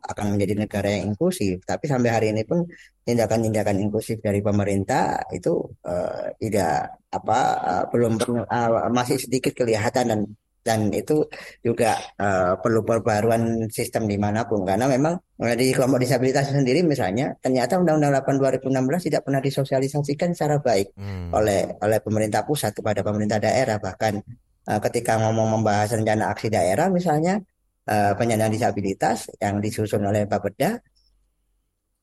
[0.00, 1.60] akan menjadi negara yang inklusif.
[1.68, 2.64] Tapi sampai hari ini pun
[3.04, 5.52] tindakan-tindakan inklusif dari pemerintah itu
[5.84, 8.16] uh, tidak apa uh, belum
[8.48, 10.20] uh, masih sedikit kelihatan dan
[10.64, 11.28] dan itu
[11.60, 15.20] juga uh, perlu perbaruan sistem di mana pun karena memang
[15.60, 21.36] di kelompok disabilitas sendiri misalnya ternyata Undang-Undang 8 2016 tidak pernah disosialisasikan secara baik hmm.
[21.36, 24.24] oleh oleh pemerintah pusat kepada pemerintah daerah bahkan
[24.68, 27.40] uh, ketika ngomong membahas rencana aksi daerah misalnya
[27.88, 30.80] uh, penyandang disabilitas yang disusun oleh Bapeda.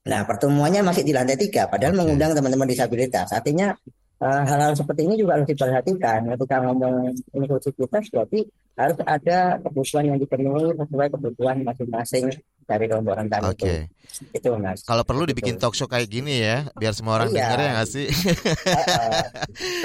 [0.02, 2.02] Nah, pertemuannya masih di lantai tiga, padahal okay.
[2.02, 3.30] mengundang teman-teman disabilitas.
[3.38, 3.70] Artinya
[4.18, 6.26] eh, hal-hal seperti ini juga harus diperhatikan.
[6.26, 8.50] Ketika ngomong inklusivitas, berarti
[8.82, 12.34] harus ada kebutuhan yang dipenuhi sesuai kebutuhan masing-masing
[12.72, 13.92] dari kelompok rentan okay.
[13.92, 14.00] itu.
[14.36, 14.84] Itu mas.
[14.84, 17.48] Kalau perlu dibikin talk show kayak gini ya, biar semua orang iya.
[17.48, 18.08] dengar ya nggak sih?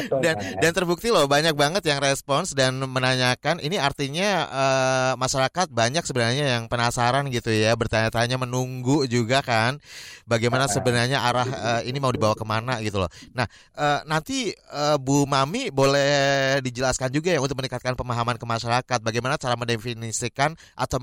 [0.03, 3.63] Betul, dan dan terbukti loh banyak banget yang respons dan menanyakan.
[3.63, 9.79] Ini artinya uh, masyarakat banyak sebenarnya yang penasaran gitu ya, bertanya-tanya, menunggu juga kan,
[10.27, 13.11] bagaimana sebenarnya arah uh, ini mau dibawa ke mana gitu loh.
[13.31, 13.47] Nah
[13.79, 19.39] uh, nanti uh, Bu Mami boleh dijelaskan juga ya untuk meningkatkan pemahaman ke masyarakat, bagaimana
[19.39, 20.99] cara mendefinisikan atau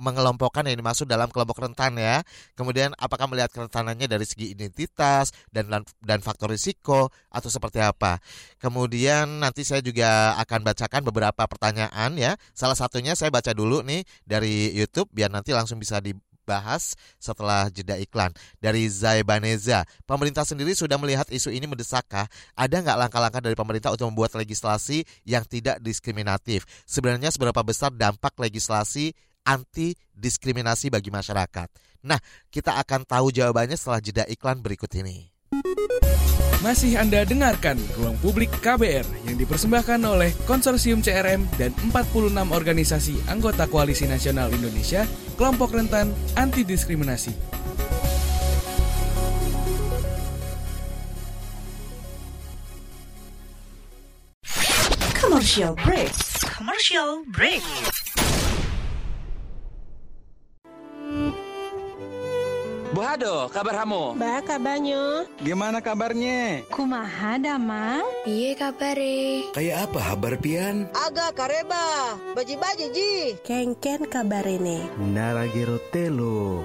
[0.00, 2.26] mengelompokkan yang dimaksud dalam kelompok rentan ya.
[2.58, 5.70] Kemudian apakah melihat kerentanannya dari segi identitas dan
[6.02, 8.18] dan faktor risiko atau seperti apa.
[8.58, 12.34] Kemudian nanti saya juga akan bacakan beberapa pertanyaan ya.
[12.50, 16.10] Salah satunya saya baca dulu nih dari YouTube biar nanti langsung bisa di
[16.44, 18.30] bahas setelah jeda iklan.
[18.60, 22.28] Dari Zai Baneza, pemerintah sendiri sudah melihat isu ini mendesakkah?
[22.54, 26.68] Ada nggak langkah-langkah dari pemerintah untuk membuat legislasi yang tidak diskriminatif?
[26.84, 31.68] Sebenarnya seberapa besar dampak legislasi anti diskriminasi bagi masyarakat.
[32.04, 32.20] Nah,
[32.52, 35.32] kita akan tahu jawabannya setelah jeda iklan berikut ini.
[36.64, 43.68] Masih Anda dengarkan Ruang Publik KBR yang dipersembahkan oleh Konsorsium CRM dan 46 organisasi anggota
[43.68, 45.04] Koalisi Nasional Indonesia
[45.36, 47.36] kelompok rentan, anti diskriminasi.
[55.20, 56.12] Commercial break.
[56.48, 57.60] Commercial break.
[62.94, 64.14] Bu Hado, kabar kamu?
[64.14, 65.26] Ba kabarnya?
[65.42, 66.62] Gimana kabarnya?
[66.70, 68.06] Kumaha damang?
[68.22, 69.50] Piye kabare?
[69.50, 70.86] Kayak apa kabar pian?
[70.94, 73.14] Aga kareba, baji-baji ji.
[73.42, 74.86] Kengken kabarene.
[75.10, 76.62] Naragiro telo.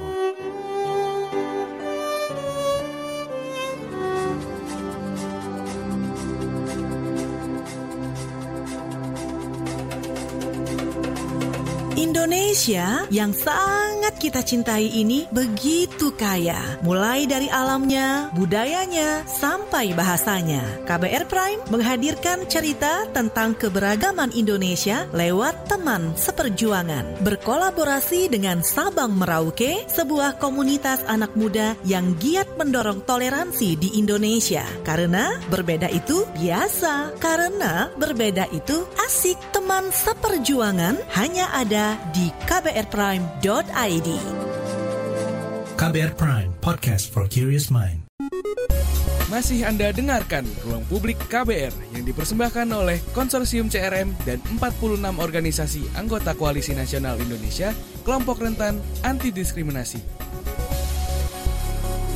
[11.99, 20.63] Indonesia yang sangat kita cintai ini begitu kaya, mulai dari alamnya, budayanya, sampai bahasanya.
[20.87, 27.19] KBR Prime menghadirkan cerita tentang keberagaman Indonesia lewat teman seperjuangan.
[27.19, 34.63] Berkolaborasi dengan Sabang Merauke, sebuah komunitas anak muda yang giat mendorong toleransi di Indonesia.
[34.87, 39.35] Karena berbeda itu biasa, karena berbeda itu asik.
[39.51, 44.09] Teman seperjuangan hanya ada di kbrprime.id.
[45.79, 48.03] KBR Prime, podcast for curious mind.
[49.29, 56.33] Masih Anda dengarkan Ruang Publik KBR yang dipersembahkan oleh Konsorsium CRM dan 46 organisasi anggota
[56.33, 57.69] Koalisi Nasional Indonesia,
[58.01, 60.01] kelompok rentan anti diskriminasi.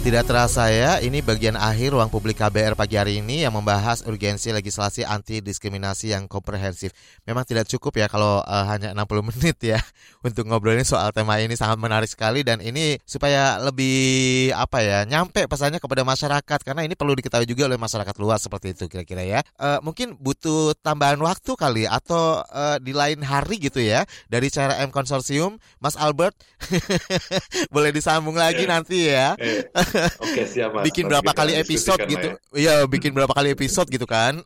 [0.03, 4.51] Tidak terasa ya, ini bagian akhir ruang publik KBR pagi hari ini yang membahas urgensi
[4.51, 6.91] legislasi anti diskriminasi yang komprehensif.
[7.23, 8.99] Memang tidak cukup ya kalau uh, hanya 60
[9.31, 9.79] menit ya
[10.19, 15.47] untuk ngobrolin soal tema ini sangat menarik sekali dan ini supaya lebih apa ya nyampe
[15.47, 19.39] pesannya kepada masyarakat karena ini perlu diketahui juga oleh masyarakat luas seperti itu kira-kira ya.
[19.55, 24.91] Uh, mungkin butuh tambahan waktu kali atau uh, di lain hari gitu ya dari CRM
[24.91, 26.35] konsorsium, Mas Albert
[27.73, 29.39] boleh disambung lagi nanti ya.
[29.93, 30.09] Eh.
[30.25, 30.83] Oke siap mas.
[30.89, 32.27] Bikin berapa kali episode gitu?
[32.53, 34.41] Iya ya, bikin berapa kali episode gitu kan?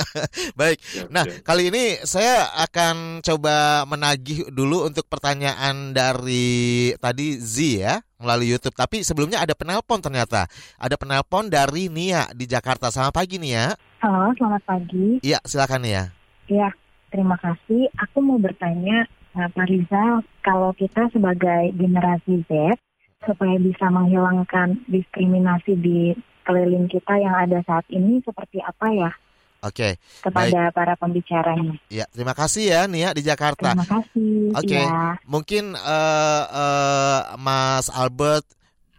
[0.60, 0.82] Baik.
[0.82, 1.46] Siap, nah siap.
[1.46, 8.74] kali ini saya akan coba menagih dulu untuk pertanyaan dari tadi Z ya melalui YouTube.
[8.74, 10.50] Tapi sebelumnya ada penelpon ternyata.
[10.76, 12.90] Ada penelpon dari Nia di Jakarta.
[12.90, 13.72] Selamat pagi Nia.
[14.02, 15.22] Halo, selamat pagi.
[15.22, 16.04] Iya, silakan Nia.
[16.50, 16.70] Iya,
[17.10, 17.90] terima kasih.
[17.98, 22.78] Aku mau bertanya, Pak Rizal, kalau kita sebagai generasi Z,
[23.24, 26.14] supaya bisa menghilangkan diskriminasi di
[26.46, 29.10] keliling kita yang ada saat ini seperti apa ya?
[29.58, 29.98] Oke.
[29.98, 30.74] Okay, kepada baik.
[30.74, 31.74] para pembicaranya.
[31.90, 33.74] Ya, terima kasih ya Nia di Jakarta.
[33.74, 34.54] Terima kasih.
[34.54, 34.66] Oke.
[34.70, 34.84] Okay.
[34.86, 35.18] Ya.
[35.26, 38.46] Mungkin uh, uh, Mas Albert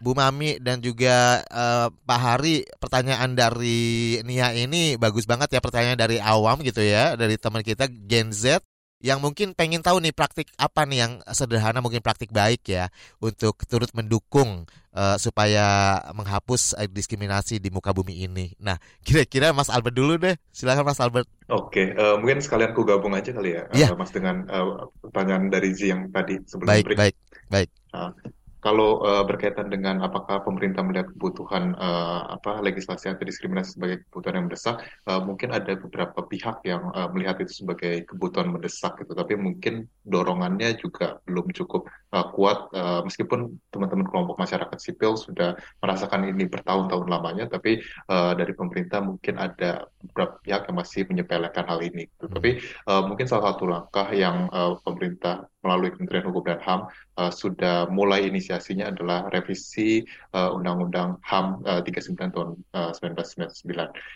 [0.03, 5.99] Bu Mami dan juga uh, Pak Hari pertanyaan dari Nia ini bagus banget ya pertanyaan
[5.99, 8.59] dari awam gitu ya dari teman kita Gen Z
[8.99, 12.91] yang mungkin pengen tahu nih praktik apa nih yang sederhana mungkin praktik baik ya
[13.23, 18.51] untuk turut mendukung uh, supaya menghapus uh, diskriminasi di muka bumi ini.
[18.59, 18.75] Nah,
[19.07, 20.35] kira-kira Mas Albert dulu deh.
[20.51, 21.27] Silakan Mas Albert.
[21.47, 23.89] Oke, okay, uh, mungkin sekalian ku gabung aja kali ya, yeah.
[23.89, 26.97] uh, Mas dengan uh, pertanyaan dari Z yang tadi sebelum baik, break.
[26.99, 27.15] Baik,
[27.49, 28.11] baik, uh,
[28.59, 34.43] kalau uh, berkaitan dengan apakah pemerintah melihat kebutuhan uh, apa legislasi anti diskriminasi sebagai kebutuhan
[34.43, 39.15] yang mendesak, uh, mungkin ada beberapa pihak yang uh, melihat itu sebagai kebutuhan mendesak gitu,
[39.15, 45.55] tapi mungkin dorongannya juga belum cukup uh, kuat uh, meskipun teman-teman kelompok masyarakat sipil sudah
[45.79, 47.79] merasakan ini bertahun-tahun lamanya, tapi
[48.11, 52.11] uh, dari pemerintah mungkin ada beberapa pihak yang masih menyepelekan hal ini.
[52.11, 52.25] Gitu.
[52.27, 52.59] Tapi
[52.91, 56.87] uh, mungkin salah satu langkah yang uh, pemerintah melalui Kementerian Hukum dan HAM
[57.19, 63.67] uh, sudah mulai inisiasinya adalah revisi uh, Undang-Undang HAM uh, 39 tahun uh, 1999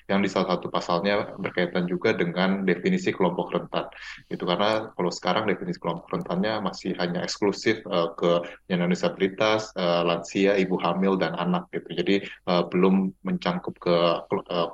[0.07, 3.91] yang di salah satu pasalnya berkaitan juga dengan definisi kelompok rentan.
[4.31, 10.07] Itu karena kalau sekarang definisi kelompok rentannya masih hanya eksklusif uh, ke penyandang disabilitas, uh,
[10.07, 11.91] lansia, ibu hamil dan anak gitu.
[11.91, 12.15] Jadi
[12.47, 13.95] uh, belum mencangkup ke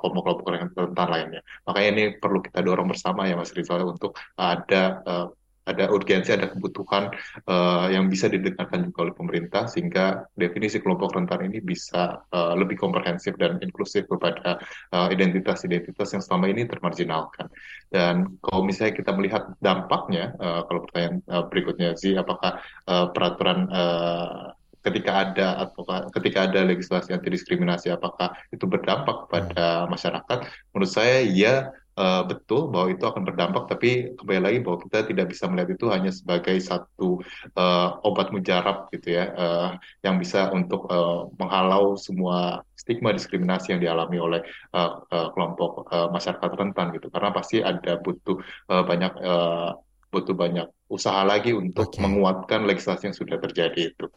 [0.00, 0.46] kelompok-kelompok
[0.78, 1.42] rentan lainnya.
[1.66, 5.26] Makanya ini perlu kita dorong bersama ya Mas Rizal untuk ada uh,
[5.70, 7.14] ada urgensi, ada kebutuhan
[7.46, 12.76] uh, yang bisa didengarkan juga oleh pemerintah sehingga definisi kelompok rentan ini bisa uh, lebih
[12.76, 14.58] komprehensif dan inklusif kepada
[14.90, 17.46] eh, identitas-identitas uh, yang selama ini termarginalkan.
[17.88, 22.58] Dan kalau misalnya kita melihat dampaknya, uh, kalau pertanyaan uh, berikutnya sih, apakah
[22.90, 25.84] uh, peraturan uh, ketika ada atau
[26.16, 31.68] ketika ada legislasi anti diskriminasi apakah itu berdampak pada masyarakat menurut saya ya
[32.00, 35.86] uh, betul bahwa itu akan berdampak, tapi kembali lagi bahwa kita tidak bisa melihat itu
[35.92, 37.20] hanya sebagai satu
[37.60, 39.70] uh, obat mujarab gitu ya, uh,
[40.00, 44.40] yang bisa untuk uh, menghalau semua stigma diskriminasi yang dialami oleh
[44.72, 48.40] uh, uh, kelompok uh, masyarakat rentan gitu, karena pasti ada butuh
[48.72, 49.76] uh, banyak uh,
[50.08, 54.10] butuh banyak usaha lagi untuk menguatkan legislasi yang sudah terjadi itu.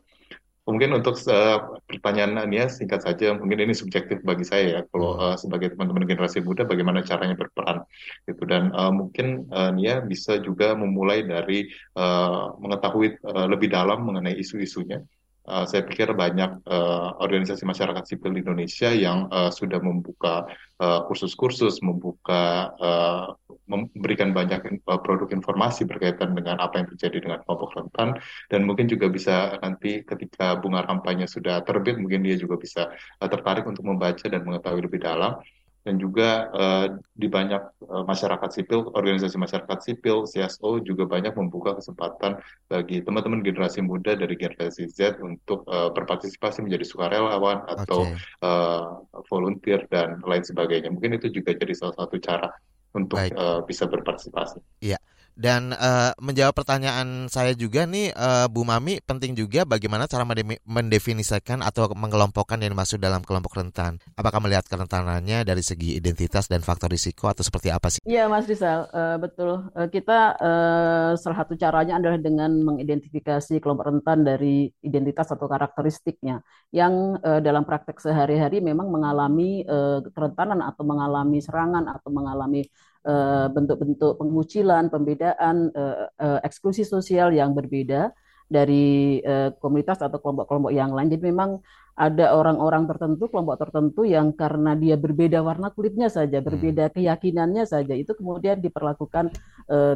[0.63, 4.79] Mungkin untuk uh, pertanyaan Nia singkat saja, mungkin ini subjektif bagi saya ya.
[4.87, 7.83] Kalau uh, sebagai teman-teman generasi muda, bagaimana caranya berperan
[8.23, 8.47] gitu.
[8.47, 11.67] Dan uh, mungkin uh, Nia bisa juga memulai dari
[11.99, 15.03] uh, mengetahui uh, lebih dalam mengenai isu-isunya
[15.47, 20.47] uh, saya pikir banyak uh, organisasi masyarakat sipil di Indonesia yang uh, sudah membuka
[20.83, 23.25] kursus-kursus, uh, membuka, uh,
[23.71, 28.19] memberikan banyak in, produk informasi berkaitan dengan apa yang terjadi dengan kelompok rentan,
[28.51, 33.29] dan mungkin juga bisa nanti ketika bunga kampanye sudah terbit, mungkin dia juga bisa uh,
[33.31, 35.39] tertarik untuk membaca dan mengetahui lebih dalam
[35.83, 37.59] dan juga uh, di banyak
[37.91, 42.39] uh, masyarakat sipil, organisasi masyarakat sipil, CSO juga banyak membuka kesempatan
[42.71, 48.15] bagi teman-teman generasi muda dari generasi Z untuk uh, berpartisipasi menjadi sukarelawan atau okay.
[48.47, 50.87] uh, volunteer dan lain sebagainya.
[50.87, 52.47] Mungkin itu juga jadi salah satu cara
[52.95, 54.63] untuk uh, bisa berpartisipasi.
[54.79, 54.97] Iya.
[55.33, 60.21] Dan uh, menjawab pertanyaan saya juga nih uh, Bu Mami penting juga bagaimana cara
[60.63, 63.97] mendefinisikan atau mengelompokkan yang masuk dalam kelompok rentan.
[64.13, 67.99] Apakah melihat kerentanannya dari segi identitas dan faktor risiko atau seperti apa sih?
[68.05, 69.73] Iya Mas Rizal, uh, betul.
[69.73, 76.45] Uh, kita uh, salah satu caranya adalah dengan mengidentifikasi kelompok rentan dari identitas atau karakteristiknya
[76.69, 82.61] yang uh, dalam praktek sehari-hari memang mengalami uh, kerentanan atau mengalami serangan atau mengalami
[83.51, 88.15] bentuk-bentuk pengucilan, pembedaan, eh, eh, eksklusi sosial yang berbeda
[88.47, 89.17] dari
[89.57, 91.09] komunitas atau kelompok-kelompok yang lain.
[91.09, 91.57] Jadi memang
[91.97, 96.45] ada orang-orang tertentu, kelompok tertentu yang karena dia berbeda warna kulitnya saja, hmm.
[96.45, 99.33] berbeda keyakinannya saja, itu kemudian diperlakukan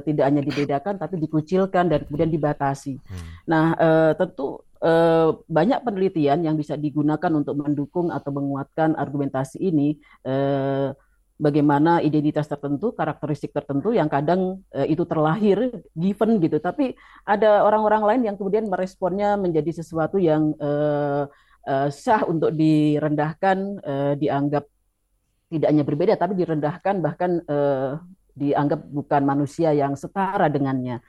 [0.07, 2.97] tidak hanya dibedakan, tapi dikucilkan dan kemudian dibatasi.
[2.97, 3.25] Hmm.
[3.45, 3.65] Nah,
[4.17, 9.97] tentu uh, banyak penelitian yang bisa digunakan untuk mendukung atau menguatkan argumentasi ini.
[10.25, 10.93] Uh,
[11.37, 18.03] bagaimana identitas tertentu, karakteristik tertentu yang kadang uh, itu terlahir given gitu, tapi ada orang-orang
[18.03, 21.29] lain yang kemudian meresponnya menjadi sesuatu yang uh,
[21.69, 24.65] uh, sah untuk direndahkan, uh, dianggap
[25.47, 28.03] tidak hanya berbeda tapi direndahkan bahkan uh,
[28.35, 31.01] dianggap bukan manusia yang setara dengannya.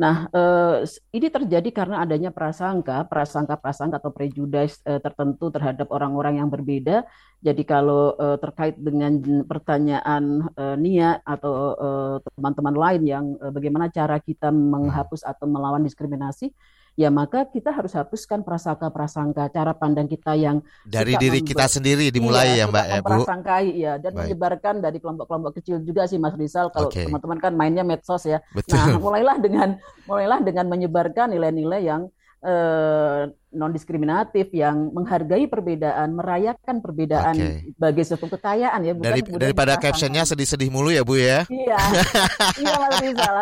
[0.00, 0.76] Nah, eh,
[1.12, 7.04] ini terjadi karena adanya prasangka, prasangka-prasangka atau prejudice eh, tertentu terhadap orang-orang yang berbeda.
[7.44, 13.92] Jadi kalau eh, terkait dengan pertanyaan eh, Nia atau eh, teman-teman lain yang eh, bagaimana
[13.92, 16.48] cara kita menghapus atau melawan diskriminasi,
[17.00, 22.60] ya maka kita harus hapuskan prasangka-prasangka cara pandang kita yang dari diri kita sendiri dimulai
[22.60, 23.08] iya, ya Mbak ya Bu.
[23.08, 24.20] Prasangkai ya dan Baik.
[24.28, 27.08] menyebarkan dari kelompok-kelompok kecil juga sih Mas Rizal kalau okay.
[27.08, 28.44] teman-teman kan mainnya medsos ya.
[28.52, 28.76] Betul.
[28.76, 29.68] Nah, mulailah dengan
[30.04, 37.74] mulailah dengan menyebarkan nilai-nilai yang eh, non diskriminatif yang menghargai perbedaan, merayakan perbedaan okay.
[37.74, 41.44] sebagai suatu kekayaan ya bukan Dari, daripada captionnya sedih-sedih mulu ya Bu ya.
[41.50, 41.78] Iya.
[42.62, 43.36] iya Mas Rizal.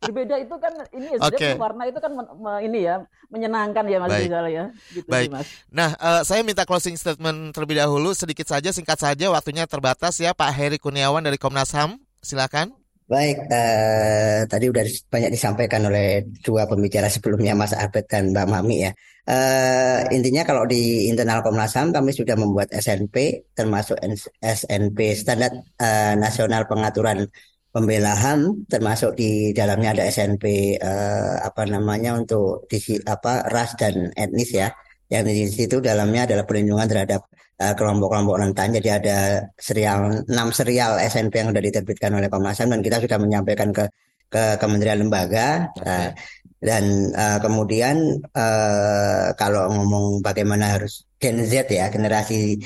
[0.00, 1.52] Berbeda itu kan ini ya okay.
[1.60, 4.24] warna itu kan men, me, ini ya menyenangkan ya Mas Baik.
[4.24, 4.64] Rizal ya.
[4.88, 5.28] Gitu Baik.
[5.28, 5.46] Sih, Mas.
[5.68, 10.32] Nah, uh, saya minta closing statement terlebih dahulu sedikit saja singkat saja waktunya terbatas ya
[10.32, 12.00] Pak Heri Kurniawan dari Komnas HAM.
[12.24, 12.85] Silakan.
[13.06, 18.82] Baik, uh, tadi udah banyak disampaikan oleh dua pembicara sebelumnya Mas Abed dan Mbak Mami
[18.82, 18.90] ya.
[19.30, 23.94] Uh, intinya kalau di internal Komnas HAM kami sudah membuat SNP termasuk
[24.42, 27.30] SNP standar uh, nasional pengaturan
[27.70, 34.10] pembela HAM termasuk di dalamnya ada SNP uh, apa namanya untuk di apa ras dan
[34.18, 34.74] etnis ya
[35.14, 37.22] yang di situ dalamnya adalah perlindungan terhadap
[37.56, 39.18] kelompok-kelompok rentan jadi ada
[39.56, 43.88] serial enam serial SNP yang sudah diterbitkan oleh Komnas HAM dan kita sudah menyampaikan ke
[44.28, 46.10] ke kementerian lembaga uh,
[46.60, 46.84] dan
[47.16, 52.60] uh, kemudian uh, kalau ngomong bagaimana harus Gen Z ya generasi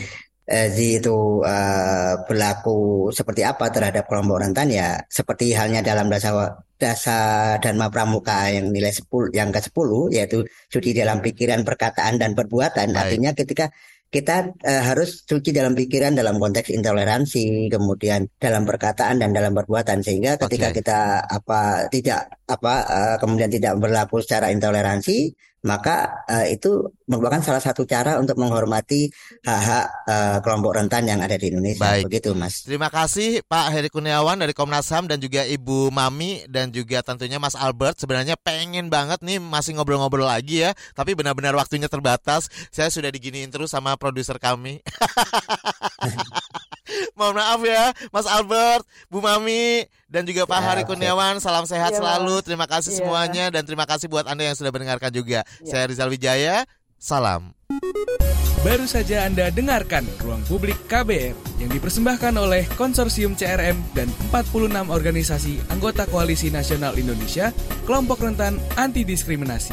[0.50, 6.58] Eh, Z itu uh, berlaku seperti apa terhadap kelompok rentan ya seperti halnya dalam dasar
[6.74, 12.90] dasar Dharma Pramuka yang nilai 10 yang ke-10 yaitu suci dalam pikiran, perkataan dan perbuatan.
[12.90, 12.98] Baik.
[12.98, 13.70] Artinya ketika
[14.10, 20.02] kita uh, harus suci dalam pikiran dalam konteks intoleransi, kemudian dalam perkataan dan dalam perbuatan
[20.02, 20.76] sehingga ketika okay.
[20.82, 20.98] kita
[21.30, 25.30] apa tidak apa uh, kemudian tidak berlaku secara intoleransi
[25.60, 29.12] maka uh, itu merupakan salah satu cara untuk menghormati
[29.44, 31.84] hak-hak uh, kelompok rentan yang ada di Indonesia.
[31.84, 32.08] Baik.
[32.08, 32.64] Begitu, Mas.
[32.64, 37.36] Terima kasih Pak Heri Kurniawan dari Komnas HAM dan juga Ibu Mami dan juga tentunya
[37.36, 38.00] Mas Albert.
[38.00, 42.48] Sebenarnya pengen banget nih masih ngobrol-ngobrol lagi ya, tapi benar-benar waktunya terbatas.
[42.72, 44.80] Saya sudah diginiin terus sama produser kami.
[47.18, 51.38] Mohon maaf ya, Mas Albert, Bu Mami, dan juga Pak ya, Hari Kurniawan.
[51.38, 51.42] Ya.
[51.42, 52.42] Salam sehat ya, selalu.
[52.42, 52.98] Terima kasih ya.
[53.02, 55.46] semuanya dan terima kasih buat Anda yang sudah mendengarkan juga.
[55.62, 55.68] Ya.
[55.70, 56.66] Saya Rizal Wijaya.
[57.00, 57.56] Salam.
[58.60, 61.32] Baru saja Anda dengarkan Ruang Publik KBR
[61.64, 67.56] yang dipersembahkan oleh Konsorsium CRM dan 46 organisasi anggota Koalisi Nasional Indonesia,
[67.88, 69.72] kelompok rentan anti diskriminasi.